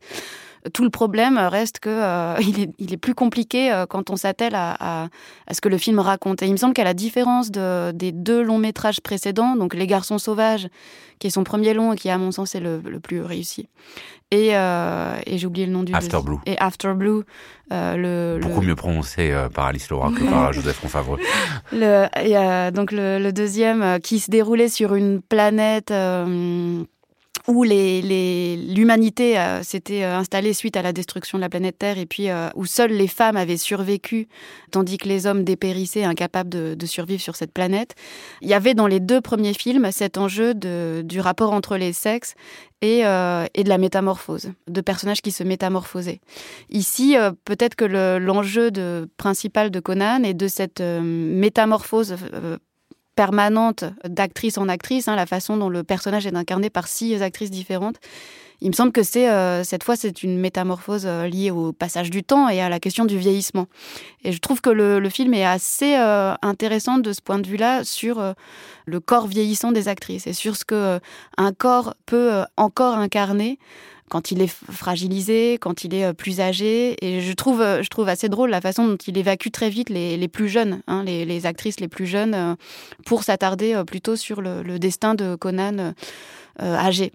[0.74, 4.16] tout le problème reste que euh, il, est, il, est, plus compliqué euh, quand on
[4.16, 5.08] s'attelle à, à,
[5.48, 6.42] à, ce que le film raconte.
[6.42, 9.88] Et il me semble qu'à la différence de, des deux longs métrages précédents, donc Les
[9.88, 10.68] Garçons Sauvages,
[11.20, 13.70] qui est son premier long et qui, à mon sens, est le, le plus réussi,
[14.32, 16.38] et, euh, et j'ai oublié le nom du After Blue.
[16.46, 17.22] Et After Blue,
[17.72, 21.20] le beaucoup mieux prononcé par Alice Laura que par Joseph Confavreux.
[21.72, 25.94] Le, et, donc le, le, deuxième qui se déroulait sur une planète
[27.48, 31.98] où l'humanité les, euh, s'était euh, installée suite à la destruction de la planète Terre
[31.98, 34.28] et puis euh, où seules les femmes avaient survécu,
[34.72, 37.96] tandis que les hommes dépérissaient, incapables de, survivre sur cette planète.
[38.42, 41.94] Il y avait dans les deux premiers films cet enjeu de, du rapport entre les
[41.94, 42.36] sexes
[42.82, 46.20] et, et, de la métamorphose, de personnages qui se métamorphosaient.
[46.70, 47.86] Ici, peut-être que
[48.20, 52.16] l'enjeu de, principal de Conan est de cette métamorphose
[53.16, 57.52] permanente d'actrice en actrice, hein, la façon dont le personnage est incarné par six actrices
[57.52, 57.98] différentes.
[58.62, 62.10] Il me semble que c'est euh, cette fois c'est une métamorphose euh, liée au passage
[62.10, 63.68] du temps et à la question du vieillissement.
[64.24, 67.84] Et je trouve que le, film est assez euh, intéressant de ce point de vue-là
[67.84, 68.34] sur
[68.86, 71.00] le corps vieillissant des actrices et sur ce que
[71.38, 73.60] un corps peut encore incarner
[74.10, 76.96] quand il est fragilisé, quand il est euh, plus âgé.
[77.06, 79.90] Et je trouve, euh, je trouve assez drôle la façon dont il évacue très vite
[79.90, 82.56] les, les plus jeunes, hein, les, actrices les plus jeunes, euh,
[83.06, 85.94] pour s'attarder plutôt sur le, destin de Conan
[86.60, 87.12] âgé.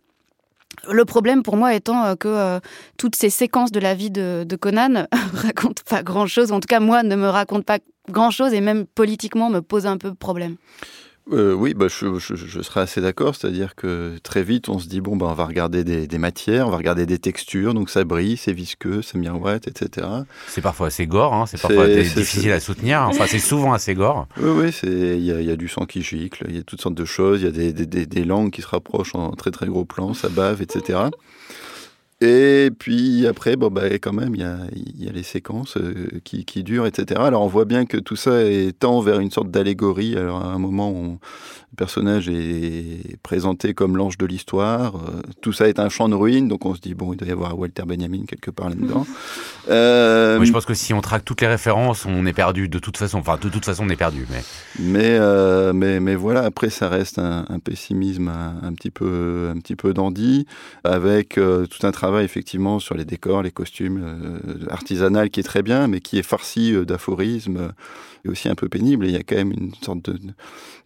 [0.88, 2.58] Le problème pour moi étant que
[2.96, 6.80] toutes ces séquences de la vie de, de Conan racontent pas grand-chose, en tout cas
[6.80, 10.56] moi ne me racontent pas grand-chose et même politiquement me posent un peu problème.
[11.32, 13.34] Euh, oui, bah, je, je, serais assez d'accord.
[13.34, 16.70] C'est-à-dire que très vite, on se dit bon, bah, on va regarder des, matières, on
[16.70, 20.06] va regarder des textures, donc ça brille, c'est visqueux, ça miroite, etc.
[20.48, 23.02] C'est parfois assez gore, hein, c'est parfois difficile à soutenir.
[23.02, 24.26] Enfin, c'est souvent assez gore.
[24.40, 26.94] Oui, oui, il y, y a, du sang qui gicle, il y a toutes sortes
[26.94, 29.66] de choses, il y a des, des, des, langues qui se rapprochent en très très
[29.66, 30.98] gros plans, ça bave, etc.
[32.22, 34.58] Et puis après, bon, bah, quand même, il y a,
[34.98, 37.18] y a, les séquences euh, qui, qui, durent, etc.
[37.24, 40.16] Alors on voit bien que tout ça est tend vers une sorte d'allégorie.
[40.16, 41.18] Alors à un moment, on,
[41.80, 44.96] personnage est présenté comme l'ange de l'histoire.
[44.96, 47.26] Euh, tout ça est un champ de ruines, donc on se dit, bon, il doit
[47.26, 49.06] y avoir Walter Benjamin quelque part là-dedans.
[49.68, 52.96] Euh, je pense que si on traque toutes les références, on est perdu de toute
[52.96, 53.18] façon.
[53.18, 54.26] Enfin, de toute façon, on est perdu.
[54.28, 54.42] Mais,
[54.80, 59.76] mais, euh, mais, mais, voilà, après, ça reste un, pessimisme un, petit peu, un petit
[59.76, 60.46] peu dandy,
[60.82, 64.40] avec tout un travail, effectivement, sur les décors, les costumes,
[64.70, 67.72] artisanal qui est très bien, mais qui est farci d'aphorismes
[68.24, 69.06] et aussi un peu pénible.
[69.06, 70.18] Et il y a quand même une sorte de,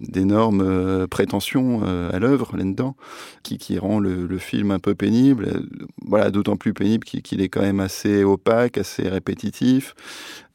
[0.00, 2.96] d'énormes euh, prétentions euh, à l'œuvre là-dedans,
[3.42, 5.62] qui, qui rend le, film un peu pénible.
[6.04, 9.94] Voilà, d'autant plus pénible qu'il est quand même assez opaque, assez répétitif.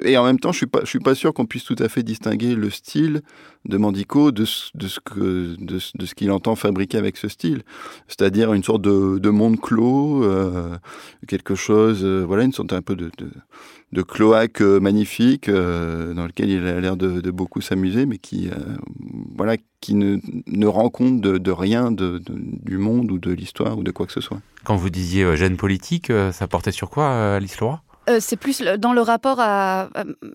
[0.03, 1.87] Et en même temps, je suis pas, je suis pas sûr qu'on puisse tout à
[1.87, 3.21] fait distinguer le style
[3.65, 7.63] de Mandico de, ce que de, ce qu'il entend fabriquer avec ce style,
[8.07, 10.77] c'est-à-dire une sorte de, de monde clos, euh,
[11.27, 13.11] quelque chose, voilà, une sorte un peu de
[14.03, 18.49] cloaque magnifique dans lequel il a l'air de, beaucoup s'amuser, mais qui
[19.35, 23.83] voilà, qui ne, ne rend compte de, rien de, du monde ou de l'histoire ou
[23.83, 24.39] de quoi que ce soit.
[24.63, 27.81] Quand vous disiez euh, gêne politique, euh, ça portait sur quoi, euh, Alice Leroy
[28.21, 29.89] c'est plus dans le rapport à,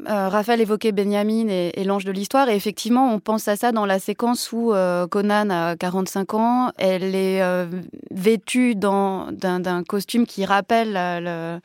[0.07, 3.99] Raphaël évoquait Benjamin et, l'ange de l'histoire et effectivement on pense à ça dans la
[3.99, 4.73] séquence où
[5.11, 7.43] Conan a 45 ans, elle est
[8.13, 11.59] vêtue d'un costume qui rappelle le,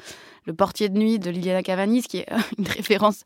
[0.50, 3.22] le portier de nuit de Liliana Cavanis, qui est une référence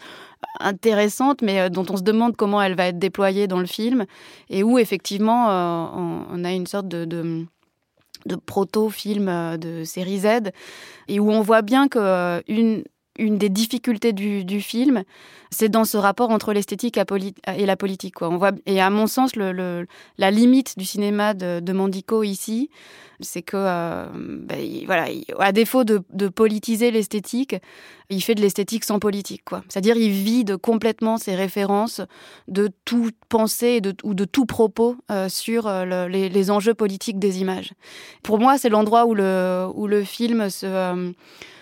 [0.59, 4.05] intéressante, mais euh, dont on se demande comment elle va être déployée dans le film,
[4.49, 10.51] et où effectivement euh, on a une sorte de, de, proto-film euh, de série Z,
[11.07, 12.83] et où on voit bien que une,
[13.19, 15.03] une des difficultés du, film,
[15.51, 18.15] c'est dans ce rapport entre l'esthétique et la politique.
[18.65, 22.69] Et à mon sens, la limite du cinéma de, Mandico ici,
[23.19, 25.07] c'est que, euh, ben, voilà,
[25.39, 25.99] à défaut de,
[26.29, 27.55] politiser l'esthétique,
[28.09, 29.43] il fait de l'esthétique sans politique.
[29.69, 32.01] C'est-à-dire, il vide complètement ses références
[32.47, 37.73] de toute pensée ou de tout propos euh, sur euh, les, enjeux politiques des images.
[38.23, 41.13] Pour moi, c'est l'endroit où le, où le film se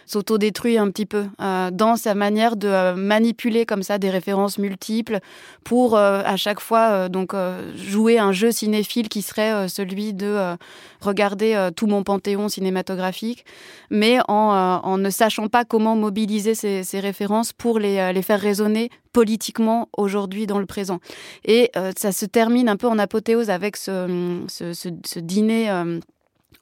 [0.06, 4.58] s'autodétruit un petit peu euh, dans sa manière de euh, manipuler comme ça des références
[4.58, 5.20] multiples
[5.64, 7.34] pour euh, à chaque fois donc
[7.76, 10.56] jouer un jeu cinéphile qui serait celui de
[11.00, 13.46] regarder tout mon panthéon cinématographique,
[13.90, 19.90] mais en, ne sachant pas comment mobiliser ces, références pour les, les, faire résonner politiquement
[19.98, 21.00] aujourd'hui dans le présent.
[21.46, 25.70] Et ça se termine un peu en apothéose avec ce, ce, ce dîner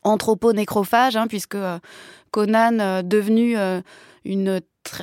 [0.03, 1.79] anthropo-nécrophage, hein, puisque euh,
[2.31, 3.81] Conan, euh, devenu euh,
[4.25, 4.61] une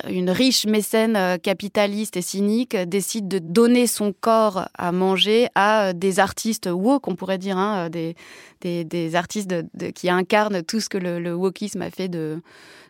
[0.09, 6.19] une riche mécène capitaliste et cynique décide de donner son corps à manger à des
[6.19, 8.15] artistes woke, on pourrait dire, hein, des,
[8.61, 9.53] des, artistes
[9.93, 12.41] qui incarnent tout ce que le, le wokisme a fait de,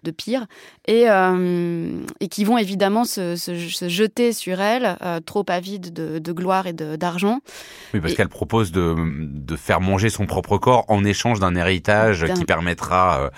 [0.04, 0.46] de pire,
[0.88, 3.36] et, euh, et qui vont évidemment se,
[3.88, 7.40] jeter sur elle, euh, trop avide de, gloire et d'argent.
[7.94, 12.26] Oui, parce qu'elle propose de, de, faire manger son propre corps en échange d'un héritage
[12.36, 13.30] qui permettra euh,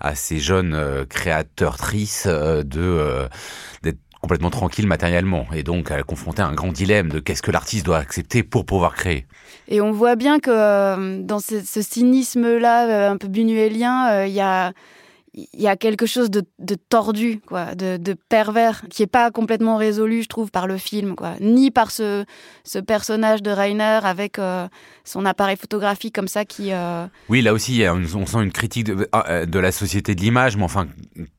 [0.00, 3.28] à ces jeunes créateurs-trices de
[3.82, 7.42] d'être complètement tranquille matériellement et donc elle est confrontée à un grand dilemme de qu'est-ce
[7.42, 9.26] que l'artiste doit accepter pour pouvoir créer.
[9.68, 14.72] Et on voit bien que dans ce, cynisme-là, un peu bunuélien, il y a
[15.34, 16.44] il y a quelque chose de,
[16.88, 21.34] tordu, quoi, de, pervers, qui est pas complètement résolu, je trouve, par le film, quoi,
[21.40, 22.24] ni par ce,
[22.62, 24.68] ce personnage de Rainer avec euh,
[25.02, 26.72] son appareil photographique comme ça qui.
[26.72, 30.62] Euh, oui, là aussi, on sent une critique euh, de, la société de l'image, mais
[30.62, 30.86] enfin,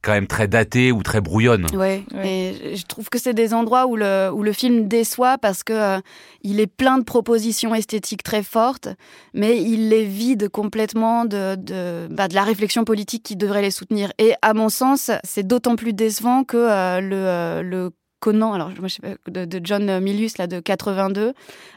[0.02, 1.68] quand même très datée ou très brouillonne.
[1.74, 5.64] Oui, et je trouve que c'est des endroits où le, où le film déçoit parce
[5.64, 6.02] que
[6.42, 8.90] il est plein de propositions esthétiques très fortes,
[9.34, 13.72] mais il les vide complètement de, de, bah, de la réflexion politique qui devrait les
[13.72, 13.85] soutenir
[14.18, 18.72] et à mon sens, c'est d'autant plus décevant que euh, le, euh, le Conan, alors
[18.72, 21.34] je sais pas, de, John Milius là de 82,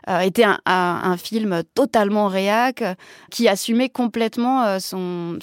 [0.08, 2.82] euh, était un, film totalement réac
[3.30, 5.38] qui assumait complètement euh, son,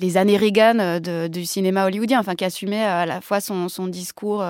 [0.00, 4.44] les années Reagan euh, du cinéma hollywoodien, enfin qui assumait à la fois son, discours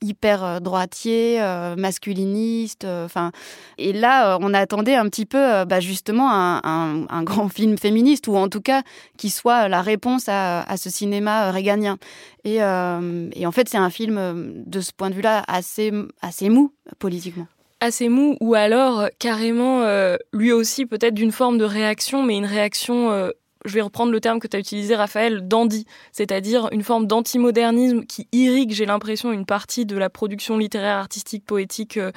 [0.00, 1.40] hyper droitier,
[1.76, 3.32] masculiniste, enfin
[3.78, 8.48] et là on attendait un petit peu bah, justement un, grand film féministe ou en
[8.48, 8.82] tout cas
[9.16, 11.98] qui soit la réponse à, ce cinéma réganien.
[12.44, 17.46] Et en fait c'est un film de ce point de vue-là assez, assez mou politiquement.
[17.80, 22.46] Assez mou ou alors carrément euh, lui aussi peut-être d'une forme de réaction mais une
[22.46, 23.30] réaction euh,
[23.64, 28.04] je vais reprendre le terme que tu as utilisé Raphaël dandy c'est-à-dire une forme d'antimodernisme
[28.04, 32.12] qui irrigue j'ai l'impression une partie de la production littéraire artistique poétique euh,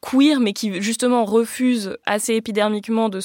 [0.00, 3.18] queer mais qui justement refuse assez épidermiquement de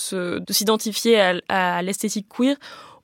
[0.49, 2.55] s'identifier à l'esthétique queer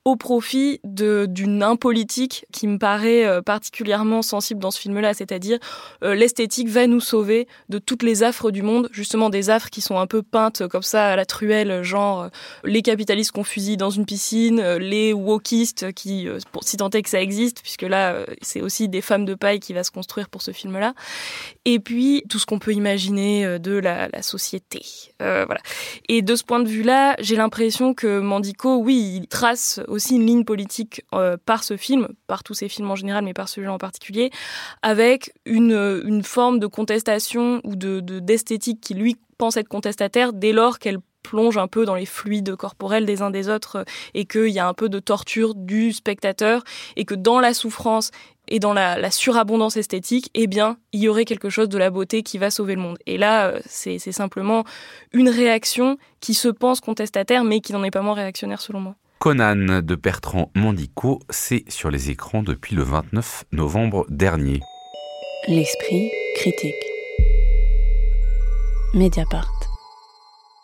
[0.06, 5.60] au profit d'une impolitique qui me paraît euh, particulièrement sensible dans ce film-là, c'est-à-dire
[6.04, 9.80] euh, l'esthétique va nous sauver de toutes les affres du monde, justement des affres qui
[9.80, 12.30] sont un peu peintes comme ça à la truelle, genre euh,
[12.66, 17.10] les capitalistes qu'on fusille dans une piscine, les wokistes qui, pour, si tant est que
[17.10, 20.42] ça existe, puisque là c'est aussi des femmes de paille qui va se construire pour
[20.42, 20.96] ce film-là,
[21.64, 24.82] et puis tout ce qu'on peut imaginer de la, la société,
[25.20, 25.62] voilà.
[26.10, 30.26] Et de ce point de vue-là, j'ai l'impression que Mandico, oui, il trace aussi une
[30.26, 33.74] ligne politique euh, par ce film, par tous ces films en général, mais par celui-là
[33.74, 34.32] en particulier,
[34.82, 40.52] avec une, une forme de contestation ou de d'esthétique qui lui pense être contestataire dès
[40.52, 44.26] lors qu'elle plonge un peu dans les fluides corporels des uns des autres euh, et
[44.26, 46.64] qu'il y a un peu de torture du spectateur
[46.96, 48.12] et que dans la souffrance
[48.50, 51.90] et dans la, la, surabondance esthétique, eh bien, il y aurait quelque chose de la
[51.90, 52.98] beauté qui va sauver le monde.
[53.06, 54.66] Et là, euh, c'est simplement
[55.14, 58.96] une réaction qui se pense contestataire, mais qui n'en est pas moins réactionnaire selon moi.
[59.24, 64.60] Conan de Bertrand Mandico, c'est sur les écrans depuis le 29 novembre dernier.
[65.48, 66.76] L'esprit critique.
[68.94, 69.63] Mediapart.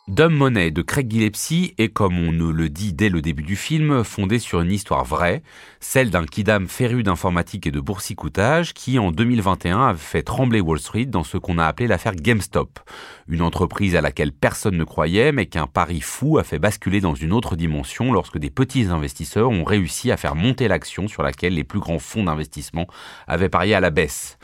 [0.09, 4.03] Dumb Money de Craig Gillespie est, comme on le dit dès le début du film,
[4.03, 5.43] fondé sur une histoire vraie,
[5.79, 10.79] celle d'un kidam féru d'informatique et de boursicoutage qui, en 2021, a fait trembler Wall
[10.79, 12.79] Street dans ce qu'on a appelé l'affaire GameStop,
[13.27, 17.13] une entreprise à laquelle personne ne croyait mais qu'un pari fou a fait basculer dans
[17.13, 21.53] une autre dimension lorsque des petits investisseurs ont réussi à faire monter l'action sur laquelle
[21.53, 22.87] les plus grands fonds d'investissement
[23.27, 24.39] avaient parié à la baisse.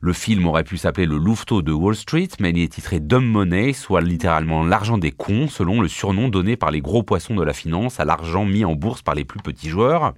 [0.00, 3.24] Le film aurait pu s'appeler Le Louveteau de Wall Street, mais il est titré Dumb
[3.24, 7.42] Money, soit littéralement l'argent des cons, selon le surnom donné par les gros poissons de
[7.42, 10.14] la finance à l'argent mis en bourse par les plus petits joueurs.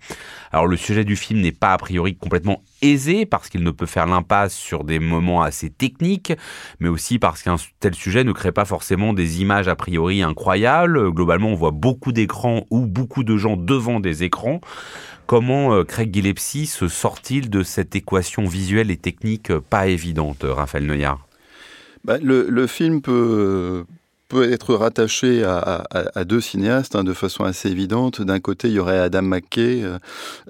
[0.53, 3.87] Alors le sujet du film n'est pas a priori complètement aisé parce qu'il ne peut
[3.87, 6.33] faire l'impasse sur des moments assez techniques,
[6.81, 11.13] mais aussi parce qu'un tel sujet ne crée pas forcément des images a priori incroyables.
[11.13, 14.61] Globalement, on voit beaucoup d'écrans ou beaucoup de gens devant des écrans.
[15.27, 20.87] Comment euh, Craig Gillespie se sort-il de cette équation visuelle et technique pas évidente, Raphaël
[20.87, 21.29] Neuillard
[22.23, 23.85] le, le, film peut,
[24.29, 28.21] peut être rattaché à, à, à deux cinéastes hein, de façon assez évidente.
[28.21, 29.99] D'un côté, il y aurait Adam McKay, euh,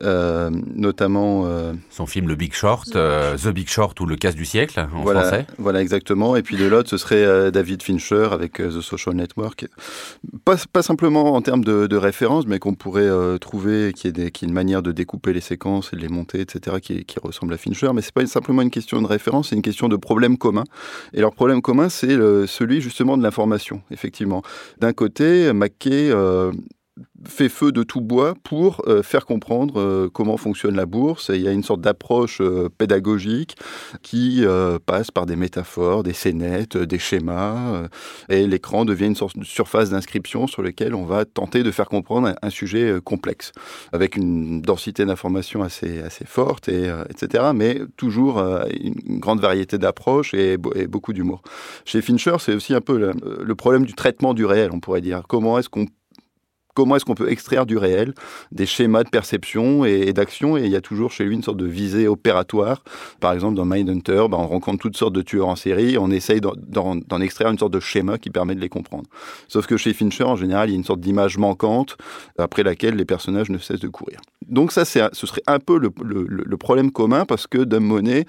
[0.03, 4.35] euh notamment euh, son film Le Big Short, euh, The Big Short ou Le Casse
[4.35, 5.47] du siècle en voilà, français.
[5.59, 6.35] Voilà exactement.
[6.35, 9.67] Et puis de l'autre, ce serait David Fincher avec The Social Network.
[10.45, 14.31] Pas, pas simplement en termes de, de référence, mais qu'on pourrait trouver qui est, des,
[14.33, 17.21] qui est une manière de découper les séquences et de les monter, etc., qui, qui
[17.21, 17.91] ressemble à Fincher.
[17.95, 20.65] Mais c'est pas simplement une question de référence, c'est une question de problème commun.
[21.13, 24.43] Et leur problème commun, c'est celui justement de l'information effectivement.
[24.79, 26.53] D'un côté, McKay euh,
[27.27, 31.31] fait feu de tout bois pour euh, faire comprendre euh, comment fonctionne la bourse.
[31.31, 32.41] Et il y a une sorte d'approche
[32.77, 33.57] pédagogique
[34.03, 34.45] qui
[34.87, 37.89] passe par des métaphores, des scénettes, des schémas.
[38.29, 41.89] et l'écran devient une sorte de surface d'inscription sur laquelle on va tenter de faire
[41.89, 43.53] comprendre un, sujet complexe,
[43.93, 47.51] avec une densité d'informations assez, forte, et, etc.
[47.55, 51.43] Mais toujours une grande variété d'approches et, et, beaucoup d'humour.
[51.85, 55.01] Chez Fincher, c'est aussi un peu le, le problème du traitement du réel, on pourrait
[55.01, 55.23] dire.
[55.29, 55.87] Comment est-ce qu'on
[56.79, 58.15] comment est-ce qu'on peut extraire du réel
[58.53, 60.57] des schémas de perception et, d'action.
[60.57, 62.85] Et il y a toujours chez lui une sorte de visée opératoire.
[63.19, 66.41] Par exemple, dans Mindhunter, bah, on rencontre toutes sortes de tueurs en série, on essaye
[66.41, 69.07] d'en extraire une sorte de schéma qui permet de les comprendre.
[69.49, 71.97] Sauf que chez Fincher, en général, il y a une sorte d'image manquante
[72.39, 74.21] après laquelle les personnages ne cessent de courir.
[74.47, 78.25] Donc ça, ce serait un peu le, problème commun parce que Dumb Money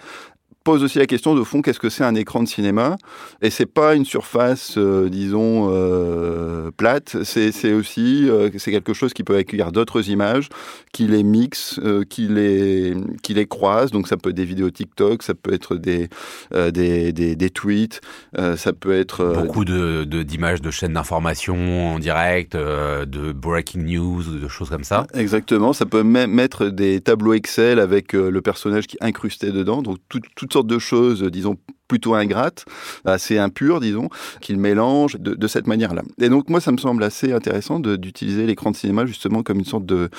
[0.69, 2.97] pose aussi la question de fond qu'est-ce que c'est un écran de cinéma?
[3.41, 7.23] Et c'est pas une surface euh, disons euh, plate.
[7.23, 10.49] C'est aussi euh, c'est quelque chose qui peut accueillir d'autres images
[10.91, 11.79] qui les mixe
[12.09, 13.89] qui les qui les croise.
[13.89, 16.07] Donc ça peut être des vidéos TikTok ça peut être des
[16.51, 18.01] des, des, des, tweets
[18.35, 24.47] ça peut être beaucoup de d'images de, chaînes d'information en direct de breaking news de
[24.47, 25.07] choses comme ça.
[25.15, 25.73] Exactement.
[25.73, 29.81] Ça peut même mettre des tableaux Excel avec le personnage qui est incrusté dedans.
[29.81, 32.65] Donc tout, tout toutes sortes de choses, disons, plutôt ingrates,
[33.03, 34.09] assez impures, disons,
[34.41, 36.03] qu'il mélange de, cette manière-là.
[36.21, 39.65] Et donc, moi, ça me semble assez intéressant d'utiliser l'écran de cinéma justement comme une
[39.65, 40.09] sorte de,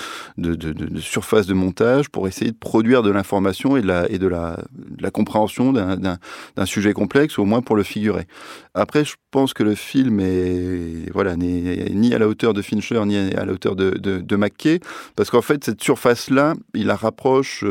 [0.98, 6.92] surface de montage pour essayer de produire de l'information et de la, compréhension d'un sujet
[6.92, 8.26] complexe, ou au moins pour le figurer.
[8.74, 13.00] Après, je pense que le film est, voilà, n'est ni à la hauteur de Fincher,
[13.06, 14.80] ni à la hauteur de, de, de McKay,
[15.14, 17.64] parce qu'en fait, cette surface-là, il la rapproche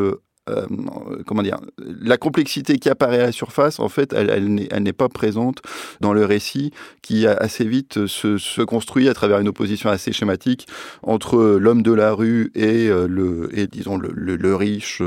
[0.50, 0.66] euh,
[1.12, 5.10] euh, comment dire, la complexité qui apparaît à la surface, en fait, elle, n'est pas
[5.10, 5.62] présente
[6.02, 10.68] dans le récit qui assez vite se, construit à travers une opposition assez schématique
[11.04, 15.02] entre l'homme de la rue et le, et disons le, le, riche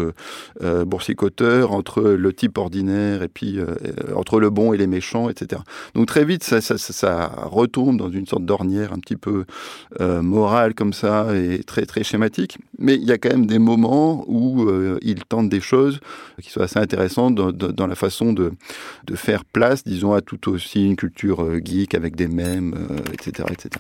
[0.63, 3.59] euh, boursicoteur, entre le type ordinaire et puis
[4.15, 5.63] entre le bon et les méchants, etc.
[5.95, 9.45] Donc très vite, ça, ça, retombe dans une sorte d'ornière un petit peu
[10.01, 12.59] morale comme ça et très très schématique.
[12.79, 16.01] Mais il y a quand même des moments où euh, il tente des choses
[16.43, 18.53] qui sont assez intéressantes dans, la façon de,
[19.07, 22.75] de, faire place, disons, à tout aussi une culture euh, geek avec des mèmes,
[23.13, 23.71] etc., etc.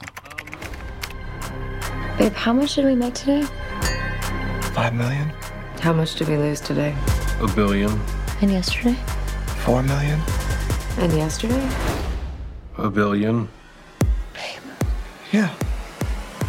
[2.18, 3.42] Babe, how much did we make today?
[4.74, 5.30] Five million.
[5.82, 6.94] How much did we lose today?
[7.42, 7.90] A billion.
[8.40, 8.96] And yesterday?
[9.64, 10.18] Four million.
[10.98, 11.62] And yesterday?
[12.78, 13.48] A billion.
[14.32, 14.62] Babe.
[15.32, 15.50] Yeah.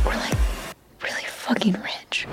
[0.06, 0.38] We're like
[1.02, 2.28] really fucking rich.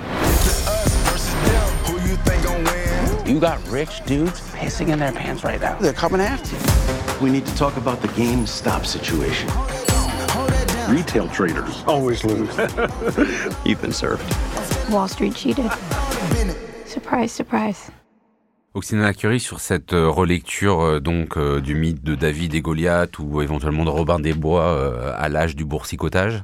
[3.25, 5.77] You got rich dudes pissing in their pants right now.
[5.79, 7.23] They're coming after you.
[7.23, 9.49] We need to talk about the GameStop situation.
[10.89, 12.49] Retail traders always lose.
[13.65, 14.23] You've been served.
[14.89, 15.71] Wall Street cheated.
[16.85, 17.91] Surprise, surprise.
[18.73, 23.19] Oxina Curie, sur cette euh, relecture euh, donc euh, du mythe de David et Goliath
[23.19, 26.43] ou éventuellement de Robin des Bois à l'âge du boursicotage?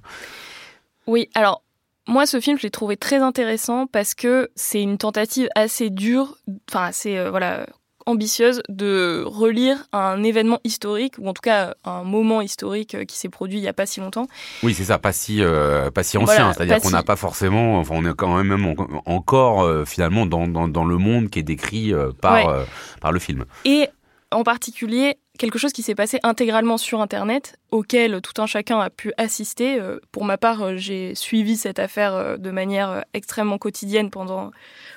[1.05, 1.63] Oui, alors
[2.07, 6.37] moi, ce film, je l'ai trouvé très intéressant parce que c'est une tentative assez dure,
[6.69, 7.67] enfin assez euh, voilà
[8.05, 13.17] ambitieuse de relire un événement historique ou en tout cas un moment historique euh, qui
[13.17, 14.27] s'est produit il y a pas si longtemps.
[14.63, 17.95] Oui, c'est ça, pas si euh, pas si ancien, c'est-à-dire qu'on n'a pas forcément, enfin
[17.97, 18.73] on est quand même
[19.05, 21.91] encore finalement dans, dans, dans, le monde qui est décrit
[22.21, 22.65] par
[23.01, 23.43] par le film.
[23.65, 23.89] Et
[24.31, 28.89] en particulier quelque chose qui s'est passé intégralement sur Internet, auquel tout un chacun a
[28.89, 29.79] pu assister.
[29.79, 34.51] Euh, pour ma part, euh, j'ai suivi cette affaire euh, de manière extrêmement quotidienne pendant,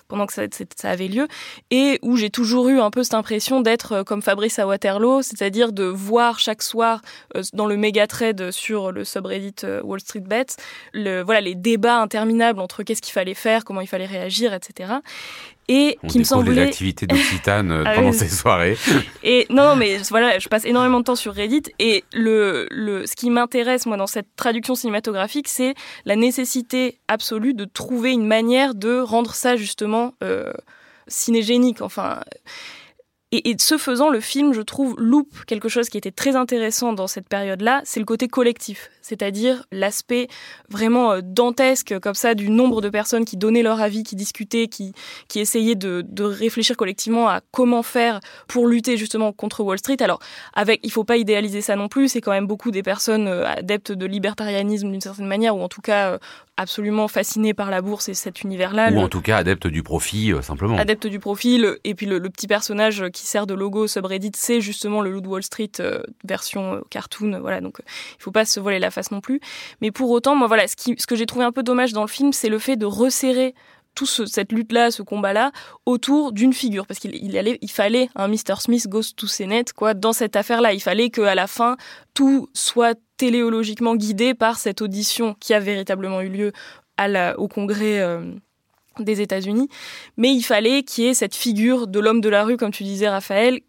[0.09, 0.43] pendant que ça,
[0.84, 1.28] avait lieu,
[1.70, 5.72] et où j'ai toujours eu un peu cette impression d'être comme Fabrice à Waterloo, c'est-à-dire
[5.72, 7.03] de voir chaque soir
[7.53, 10.57] dans le méga trade sur le subreddit Wall Street Bets,
[10.95, 14.95] voilà, les débats interminables entre qu'est-ce qu'il fallait faire, comment il fallait réagir, etc
[15.73, 18.77] et qui me semblait des activités d'Occitane euh, ah pendant ces soirées.
[19.23, 23.14] Et non, mais voilà, je passe énormément de temps sur Reddit et le, le ce
[23.14, 25.75] qui m'intéresse moi dans cette traduction cinématographique, c'est
[26.07, 30.53] la nécessité absolue de trouver une manière de rendre ça justement euh,
[31.07, 31.83] cinégénique.
[31.83, 32.21] Enfin.
[33.33, 37.07] Et, ce faisant, le film, je trouve, loupe quelque chose qui était très intéressant dans
[37.07, 40.29] cette période-là, c'est le côté collectif, c'est-à-dire l'aspect
[40.69, 44.69] vraiment euh, dantesque comme ça du nombre de personnes qui donnaient leur avis, qui discutaient,
[44.69, 44.93] qui,
[45.29, 49.97] qui essayaient de, de réfléchir collectivement à comment faire pour lutter justement contre Wall Street.
[50.01, 50.21] Alors,
[50.55, 53.47] avec, il faut pas idéaliser ça non plus, c'est quand même beaucoup des personnes euh,
[53.47, 56.19] adeptes de libertarianisme d'une certaine manière, ou en tout cas euh,
[56.57, 58.93] absolument fascinés par la bourse et cet univers-là.
[58.93, 60.77] Ou en tout cas adeptes du profit, simplement.
[60.77, 64.61] Adeptes du profit, et puis le, le petit personnage qui sert de logo subreddit, c'est
[64.61, 67.41] justement le loup de Wall Street euh, version cartoon.
[67.41, 69.41] Voilà, donc il faut pas se voiler la face non plus.
[69.81, 72.09] Mais pour autant, moi voilà, ce, ce que j'ai trouvé un peu dommage dans le
[72.09, 73.55] film, c'est le fait de resserrer
[73.95, 75.51] toute cette lutte-là, ce combat-là,
[75.85, 78.57] autour d'une figure, parce qu'il il, il fallait un Mr.
[78.61, 80.73] Smith Ghost to Senate, quoi, dans cette affaire-là.
[80.73, 81.77] Il fallait qu'à la fin,
[82.15, 86.53] tout soit téléologiquement guidé par cette audition qui a véritablement eu lieu
[87.39, 88.03] au Congrès
[88.99, 89.69] des États-Unis,
[90.17, 92.85] mais il fallait qu'il y ait cette figure de l'homme de la rue, comme tu
[92.85, 93.61] disais, Raphaël,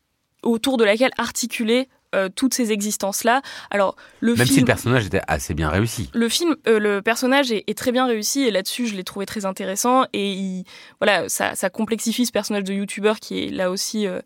[0.43, 3.41] autour de laquelle articuler euh, toutes ces existences-là.
[3.69, 6.09] Alors, le Même si le personnage était assez bien réussi.
[6.13, 9.45] Le film, euh, le personnage est, très bien réussi et là-dessus, je l'ai trouvé très
[9.45, 10.65] intéressant et il,
[10.99, 14.19] voilà, ça, ça, complexifie ce personnage de youtubeur qui est là aussi euh,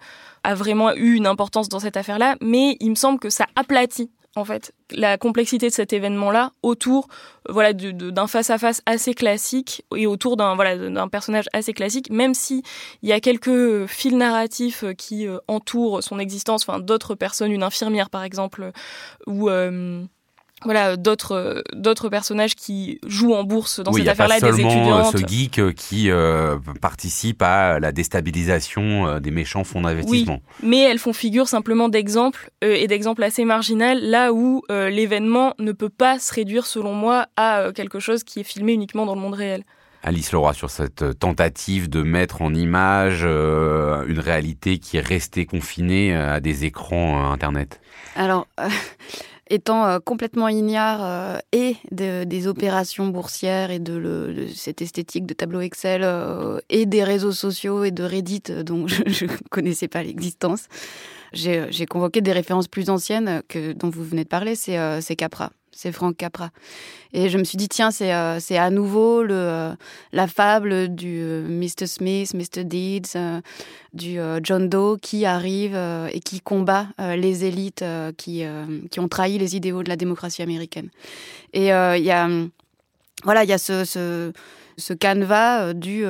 [0.44, 4.10] a vraiment eu une importance dans cette affaire-là, mais il me semble que ça aplatit
[4.36, 7.08] en fait, la complexité de cet événement-là autour,
[7.48, 12.62] voilà, d'un face-à-face assez classique et autour d'un voilà d'un personnage assez classique, même si
[13.02, 17.64] il y a quelques fils narratifs qui euh, entourent son existence, enfin d'autres personnes, une
[17.64, 18.72] infirmière par exemple,
[19.26, 20.04] ou euh,
[20.66, 25.18] voilà d'autres d'autres personnages qui jouent en bourse dans cette affaire-là, des euh, étudiantes.
[25.18, 30.42] ce geek qui euh, participe à la déstabilisation euh, des méchants fonds d'investissement.
[30.44, 35.72] Oui, mais elles font figure simplement d'exemple et d'exemple assez marginal, là où l'événement ne
[35.72, 39.22] peut pas se réduire, selon moi, à quelque chose qui est filmé uniquement dans le
[39.22, 39.64] monde réel.
[40.04, 46.16] Alice Leroy sur cette tentative de mettre en image une réalité qui est restée confinée
[46.16, 47.80] à des écrans Internet.
[48.16, 48.48] Alors
[49.48, 55.62] étant euh, complètement ignare euh, et des opérations boursières et de, cette esthétique de tableau
[55.62, 60.68] Excel euh, et des réseaux sociaux et de Reddit dont je ne connaissais pas l'existence,
[61.34, 65.52] j'ai convoqué des références plus anciennes que dont vous venez de parler, c'est Capra.
[65.76, 66.52] C'est Frank Capra.
[67.14, 69.74] Et je me suis dit, tiens, c'est euh, à nouveau le, euh,
[70.14, 71.86] la fable du euh, Mr.
[71.86, 72.64] Smith, Mr.
[72.64, 73.18] Deeds,
[73.94, 75.78] du John Doe qui arrive
[76.12, 77.84] et qui combat les élites
[78.18, 78.44] qui,
[78.92, 80.90] qui ont trahi les idéaux de la démocratie américaine.
[81.54, 82.28] Et il y a,
[83.24, 84.34] voilà, il y a ce, ce,
[84.78, 86.04] ce canevas du,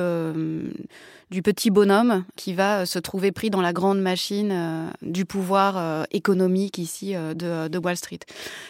[1.30, 5.24] du petit bonhomme qui va euh, se trouver pris dans la grande machine euh, du
[5.24, 8.20] pouvoir euh, économique ici de, Wall Street.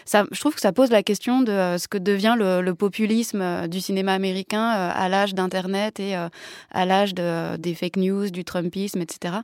[0.05, 3.79] Ça, je trouve que ça pose la question de ce que devient le, populisme du
[3.79, 9.35] cinéma américain à l'âge d'Internet et à l'âge de, des fake news, du Trumpisme, etc.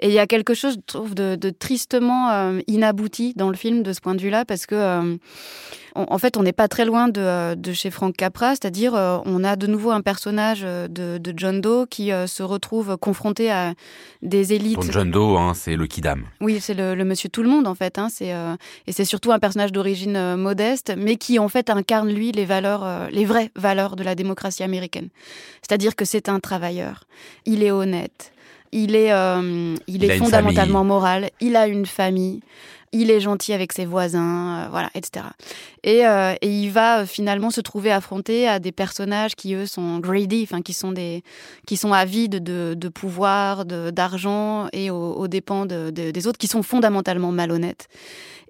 [0.00, 3.92] Et il y a quelque chose, je trouve, de, tristement inabouti dans le film de
[3.92, 5.18] ce point de vue-là, parce que
[5.94, 9.18] on- en fait, on n'est pas très loin de, de chez Frank Capra, c'est-à-dire euh,
[9.24, 12.96] on a de nouveau un personnage euh, de, de John Doe qui euh, se retrouve
[12.96, 13.74] confronté à
[14.22, 14.80] des élites.
[14.90, 16.24] John Doe, hein, c'est le Kidam.
[16.40, 17.98] Oui, c'est le, le monsieur tout le monde en fait.
[17.98, 18.54] Hein, c'est euh,
[18.86, 22.44] et c'est surtout un personnage d'origine euh, modeste, mais qui en fait incarne lui les
[22.44, 25.08] valeurs, euh, les vraies valeurs de la démocratie américaine.
[25.62, 27.04] C'est-à-dire que c'est un travailleur.
[27.46, 28.32] Il est honnête.
[28.74, 31.30] Il est, euh, il est fondamentalement moral.
[31.40, 32.40] Il a une famille.
[32.94, 35.24] Il est gentil avec ses voisins, euh, voilà, etc.
[35.82, 39.64] Et, euh, et il va euh, finalement se trouver affronté à des personnages qui eux
[39.64, 41.22] sont greedy, enfin qui sont des,
[41.66, 46.38] qui sont avides de, de pouvoir, de- d'argent et aux, aux dépens de- des autres,
[46.38, 47.88] qui sont fondamentalement malhonnêtes.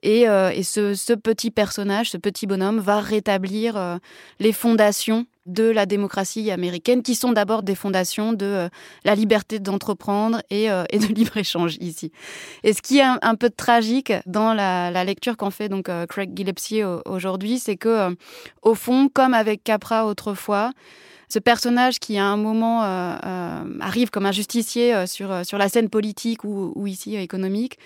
[0.02, 3.96] Et, euh, et ce, ce petit personnage, ce petit bonhomme, va rétablir euh,
[4.40, 8.68] les fondations de la démocratie américaine, qui sont d'abord des fondations de euh,
[9.04, 12.12] la liberté d'entreprendre et, euh, de libre-échange ici.
[12.62, 16.30] Et ce qui est un, peu tragique dans la, lecture qu'en fait donc euh, Craig
[16.36, 18.16] Gillespie au- aujourd'hui, c'est que
[18.62, 20.72] au fond, comme avec Capra autrefois,
[21.28, 22.82] ce personnage qui à un moment
[23.80, 27.78] arrive comme un justicier sur, sur la scène politique ou, ici économique,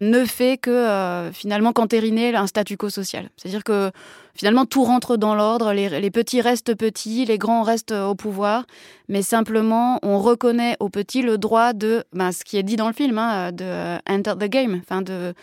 [0.00, 3.28] ne fait que euh, finalement qu'entériner un statu quo social.
[3.36, 3.90] C'est-à-dire que
[4.34, 8.66] finalement tout rentre dans l'ordre, les, petits restent petits, les grands restent au pouvoir,
[9.08, 12.88] mais simplement on reconnaît aux petits le droit de, ben, ce qui est dit dans
[12.88, 15.34] le film, hein, de euh, enter the game, enfin de,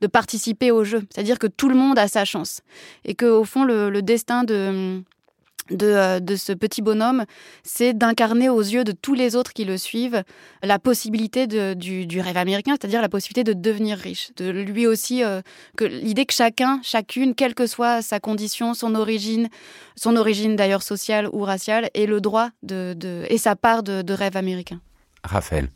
[0.00, 1.02] de participer au jeu.
[1.10, 2.62] C'est-à-dire que tout le monde a sa chance
[3.04, 5.02] et que au fond le destin de
[5.70, 7.24] de, euh, de ce petit bonhomme,
[7.62, 10.22] c'est d'incarner aux yeux de tous les autres qui le suivent
[10.62, 14.30] la possibilité du, rêve américain, c'est-à-dire la possibilité de devenir riche.
[14.36, 15.40] De lui aussi, euh,
[15.76, 19.48] que l'idée que chacun, chacune, quelle que soit sa condition, son origine,
[19.96, 22.96] son origine d'ailleurs sociale ou raciale, ait le droit de,
[23.28, 24.80] et sa part de rêve américain.
[25.24, 25.68] Raphaël.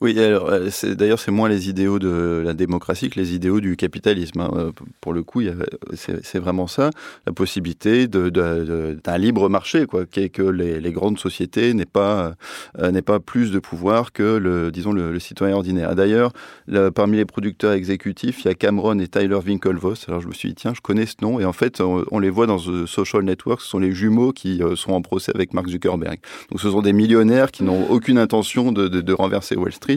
[0.00, 3.76] Oui, alors, euh, d'ailleurs, c'est moins les idéaux de la démocratie que les idéaux du
[3.76, 4.40] capitalisme.
[4.40, 4.50] hein.
[4.54, 4.70] Euh,
[5.00, 6.90] Pour le coup, a- c'est vraiment ça,
[7.26, 12.34] la possibilité d'un libre marché, quoi, que les, grandes sociétés n'aient pas,
[12.78, 15.96] euh, pas plus de pouvoir que le, disons, le, citoyen ordinaire.
[15.96, 16.30] D'ailleurs,
[16.68, 20.08] le- parmi les producteurs exécutifs, il y a Cameron et Tyler Winklevoss.
[20.08, 21.40] Alors, je me suis dit, tiens, je connais ce nom.
[21.40, 23.60] Et en fait, on, les voit dans The Social Network.
[23.62, 26.20] Ce sont les jumeaux qui euh, sont en procès avec Mark Zuckerberg.
[26.52, 29.87] Donc, ce sont des millionnaires qui n'ont aucune intention de- de renverser Wall Street.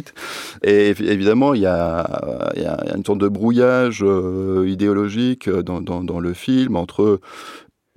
[0.64, 5.50] Et évi- évidemment, il y a, il y a une sorte de brouillage euh, idéologique
[5.50, 7.20] dans, dans- le film entre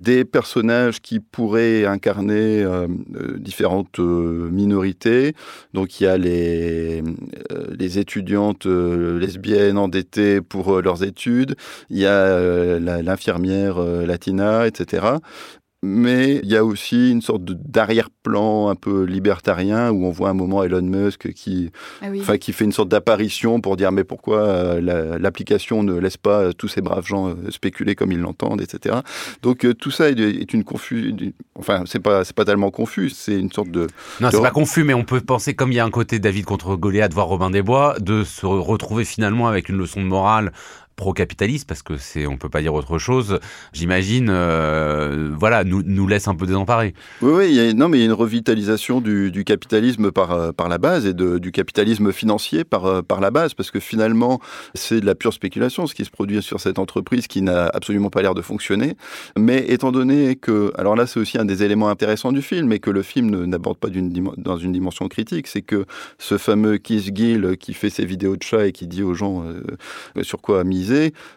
[0.01, 5.33] des personnages qui pourraient incarner euh, euh, différentes euh, minorités.
[5.73, 7.01] Donc il y a les,
[7.51, 11.55] euh, étudiantes euh, lesbiennes endettées pour euh, leurs études,
[11.89, 15.19] il y a euh, l'infirmière euh, latina, etc.
[15.83, 20.29] Mais il y a aussi une sorte de- d'arrière-plan un peu libertarien où on voit
[20.29, 21.69] un moment Elon Musk qui,
[22.01, 22.23] Ah oui.
[22.39, 26.39] qui fait une sorte d'apparition pour dire mais pourquoi euh, la- l'application ne laisse pas
[26.39, 28.95] euh, tous ces braves gens euh, spéculer comme ils l'entendent, etc.
[29.43, 31.15] Donc euh, tout ça est, est une confusion.
[31.59, 33.81] Enfin, c'est pas c'est pas tellement confus, c'est une sorte de.
[34.21, 36.17] Non, c'est de- pas confus, mais on peut penser, comme il y a un côté
[36.17, 40.07] David contre Goliath, voir Robin des Bois, de se retrouver finalement avec une leçon de
[40.07, 40.51] morale
[40.95, 43.39] pro-capitaliste, parce que c'est, on peut pas dire autre chose,
[43.73, 46.93] j'imagine, euh, voilà, nous, nous laisse un peu désemparés.
[47.21, 50.51] Oui, oui, y a, non, mais il y a une revitalisation du, capitalisme par, euh,
[50.51, 53.79] par la base et de, du capitalisme financier par, euh, par la base, parce que
[53.79, 54.39] finalement,
[54.73, 58.09] c'est de la pure spéculation, ce qui se produit sur cette entreprise qui n'a absolument
[58.09, 58.95] pas l'air de fonctionner.
[59.37, 62.79] Mais étant donné que, alors là, c'est aussi un des éléments intéressants du film, et
[62.79, 63.89] que le film n'aborde pas
[64.37, 65.85] dans une dimension critique, c'est que
[66.17, 69.43] ce fameux Keith Gill qui fait ses vidéos de chat et qui dit aux gens
[70.21, 70.63] sur quoi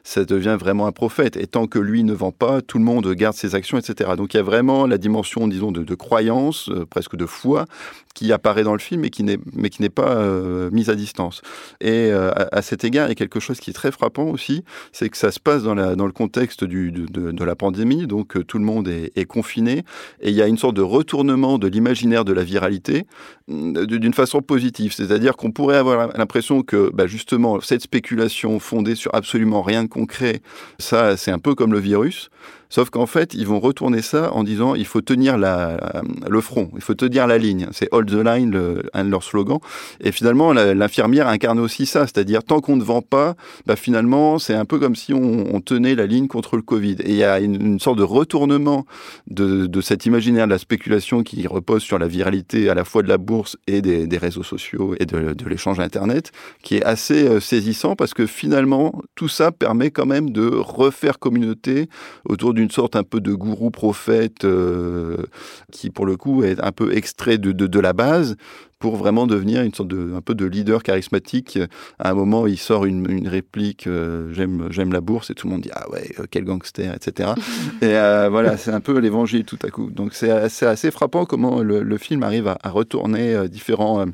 [0.04, 1.36] ça devient vraiment un prophète.
[1.36, 4.10] Et tant que lui ne vend pas, tout le monde garde ses actions, etc.
[4.16, 7.66] Donc il y a vraiment la dimension, disons, de, croyance, euh, presque de foi,
[8.14, 11.40] qui apparaît dans le film, mais qui n'est, pas euh, mise à distance.
[11.80, 14.64] Et euh, à, cet égard, il y a quelque chose qui est très frappant aussi,
[14.92, 18.88] c'est que ça se passe dans, le contexte de, la pandémie, donc tout le monde
[18.88, 19.84] est, est confiné,
[20.20, 23.06] et il y a une sorte de retournement de l'imaginaire de la viralité
[23.46, 24.92] mm, d'une façon positive.
[24.92, 29.88] C'est-à-dire qu'on pourrait avoir l'impression que, bah, justement, cette spéculation fondée sur absolument rien de
[29.88, 30.40] concret.
[30.78, 32.30] Ça, c'est un peu comme le virus.
[32.70, 36.70] Sauf qu'en fait, ils vont retourner ça en disant il faut tenir la, le front,
[36.74, 37.68] il faut tenir la ligne.
[37.72, 39.60] C'est hold the line, un de leurs slogans.
[40.00, 43.34] Et finalement, l'infirmière incarne aussi ça, c'est-à-dire tant qu'on ne vend pas,
[43.66, 46.96] bah finalement, c'est un peu comme si on, tenait la ligne contre le Covid.
[47.00, 48.86] Et il y a une, sorte de retournement
[49.26, 53.02] de, de, cet imaginaire de la spéculation qui repose sur la viralité à la fois
[53.02, 56.30] de la bourse et des, des réseaux sociaux et de, de l'échange Internet,
[56.62, 61.18] qui est assez euh, saisissant parce que finalement, tout ça permet quand même de refaire
[61.18, 61.88] communauté
[62.24, 65.16] autour d'une sorte un peu de gourou prophète euh,
[65.70, 68.36] qui, pour le coup, est un peu extrait de, de, de, la base
[68.80, 71.58] pour vraiment devenir une sorte de un peu de leader charismatique.
[71.98, 75.46] À un moment, il sort une, une réplique euh, j'aime j'aime la bourse et tout
[75.46, 77.30] le monde dit ah ouais euh, quel gangster etc.
[77.80, 79.90] et euh, voilà c'est un peu l'évangile tout à coup.
[79.90, 84.04] Donc c'est assez, assez frappant comment le, le, film arrive à, à retourner différents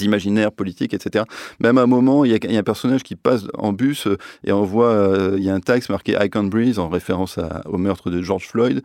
[0.00, 1.24] imaginaires politiques, etc.
[1.60, 4.52] Même à un moment, il y, a, un personnage qui passe en bus euh, et
[4.52, 7.78] on voit, euh, il y a un texte marqué I can't breathe en référence au
[7.78, 8.82] meurtre de George Floyd.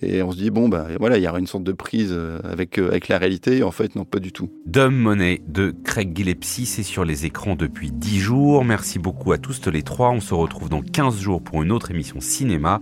[0.00, 2.38] Et on se dit, bon, bah voilà, il y aura une sorte de prise euh,
[2.44, 3.62] avec, avec la réalité.
[3.62, 4.50] En fait, non, pas du tout.
[4.64, 8.64] Dumb Money de Craig Gillespie, c'est sur les écrans depuis 10 jours.
[8.64, 10.10] Merci beaucoup à tous les trois.
[10.10, 12.80] On se retrouve dans 15 jours pour une autre émission cinéma.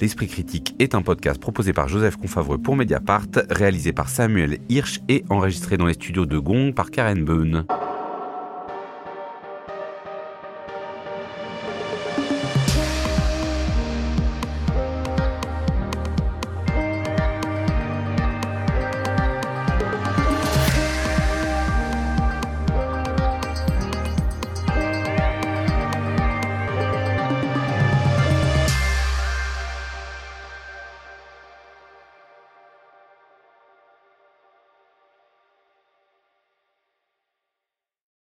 [0.00, 5.00] L'Esprit Critique est un podcast proposé par Joseph Confavreux pour Mediapart, réalisé par Samuel Hirsch
[5.08, 7.64] et enregistré dans les studios de Gong par Karen Boone.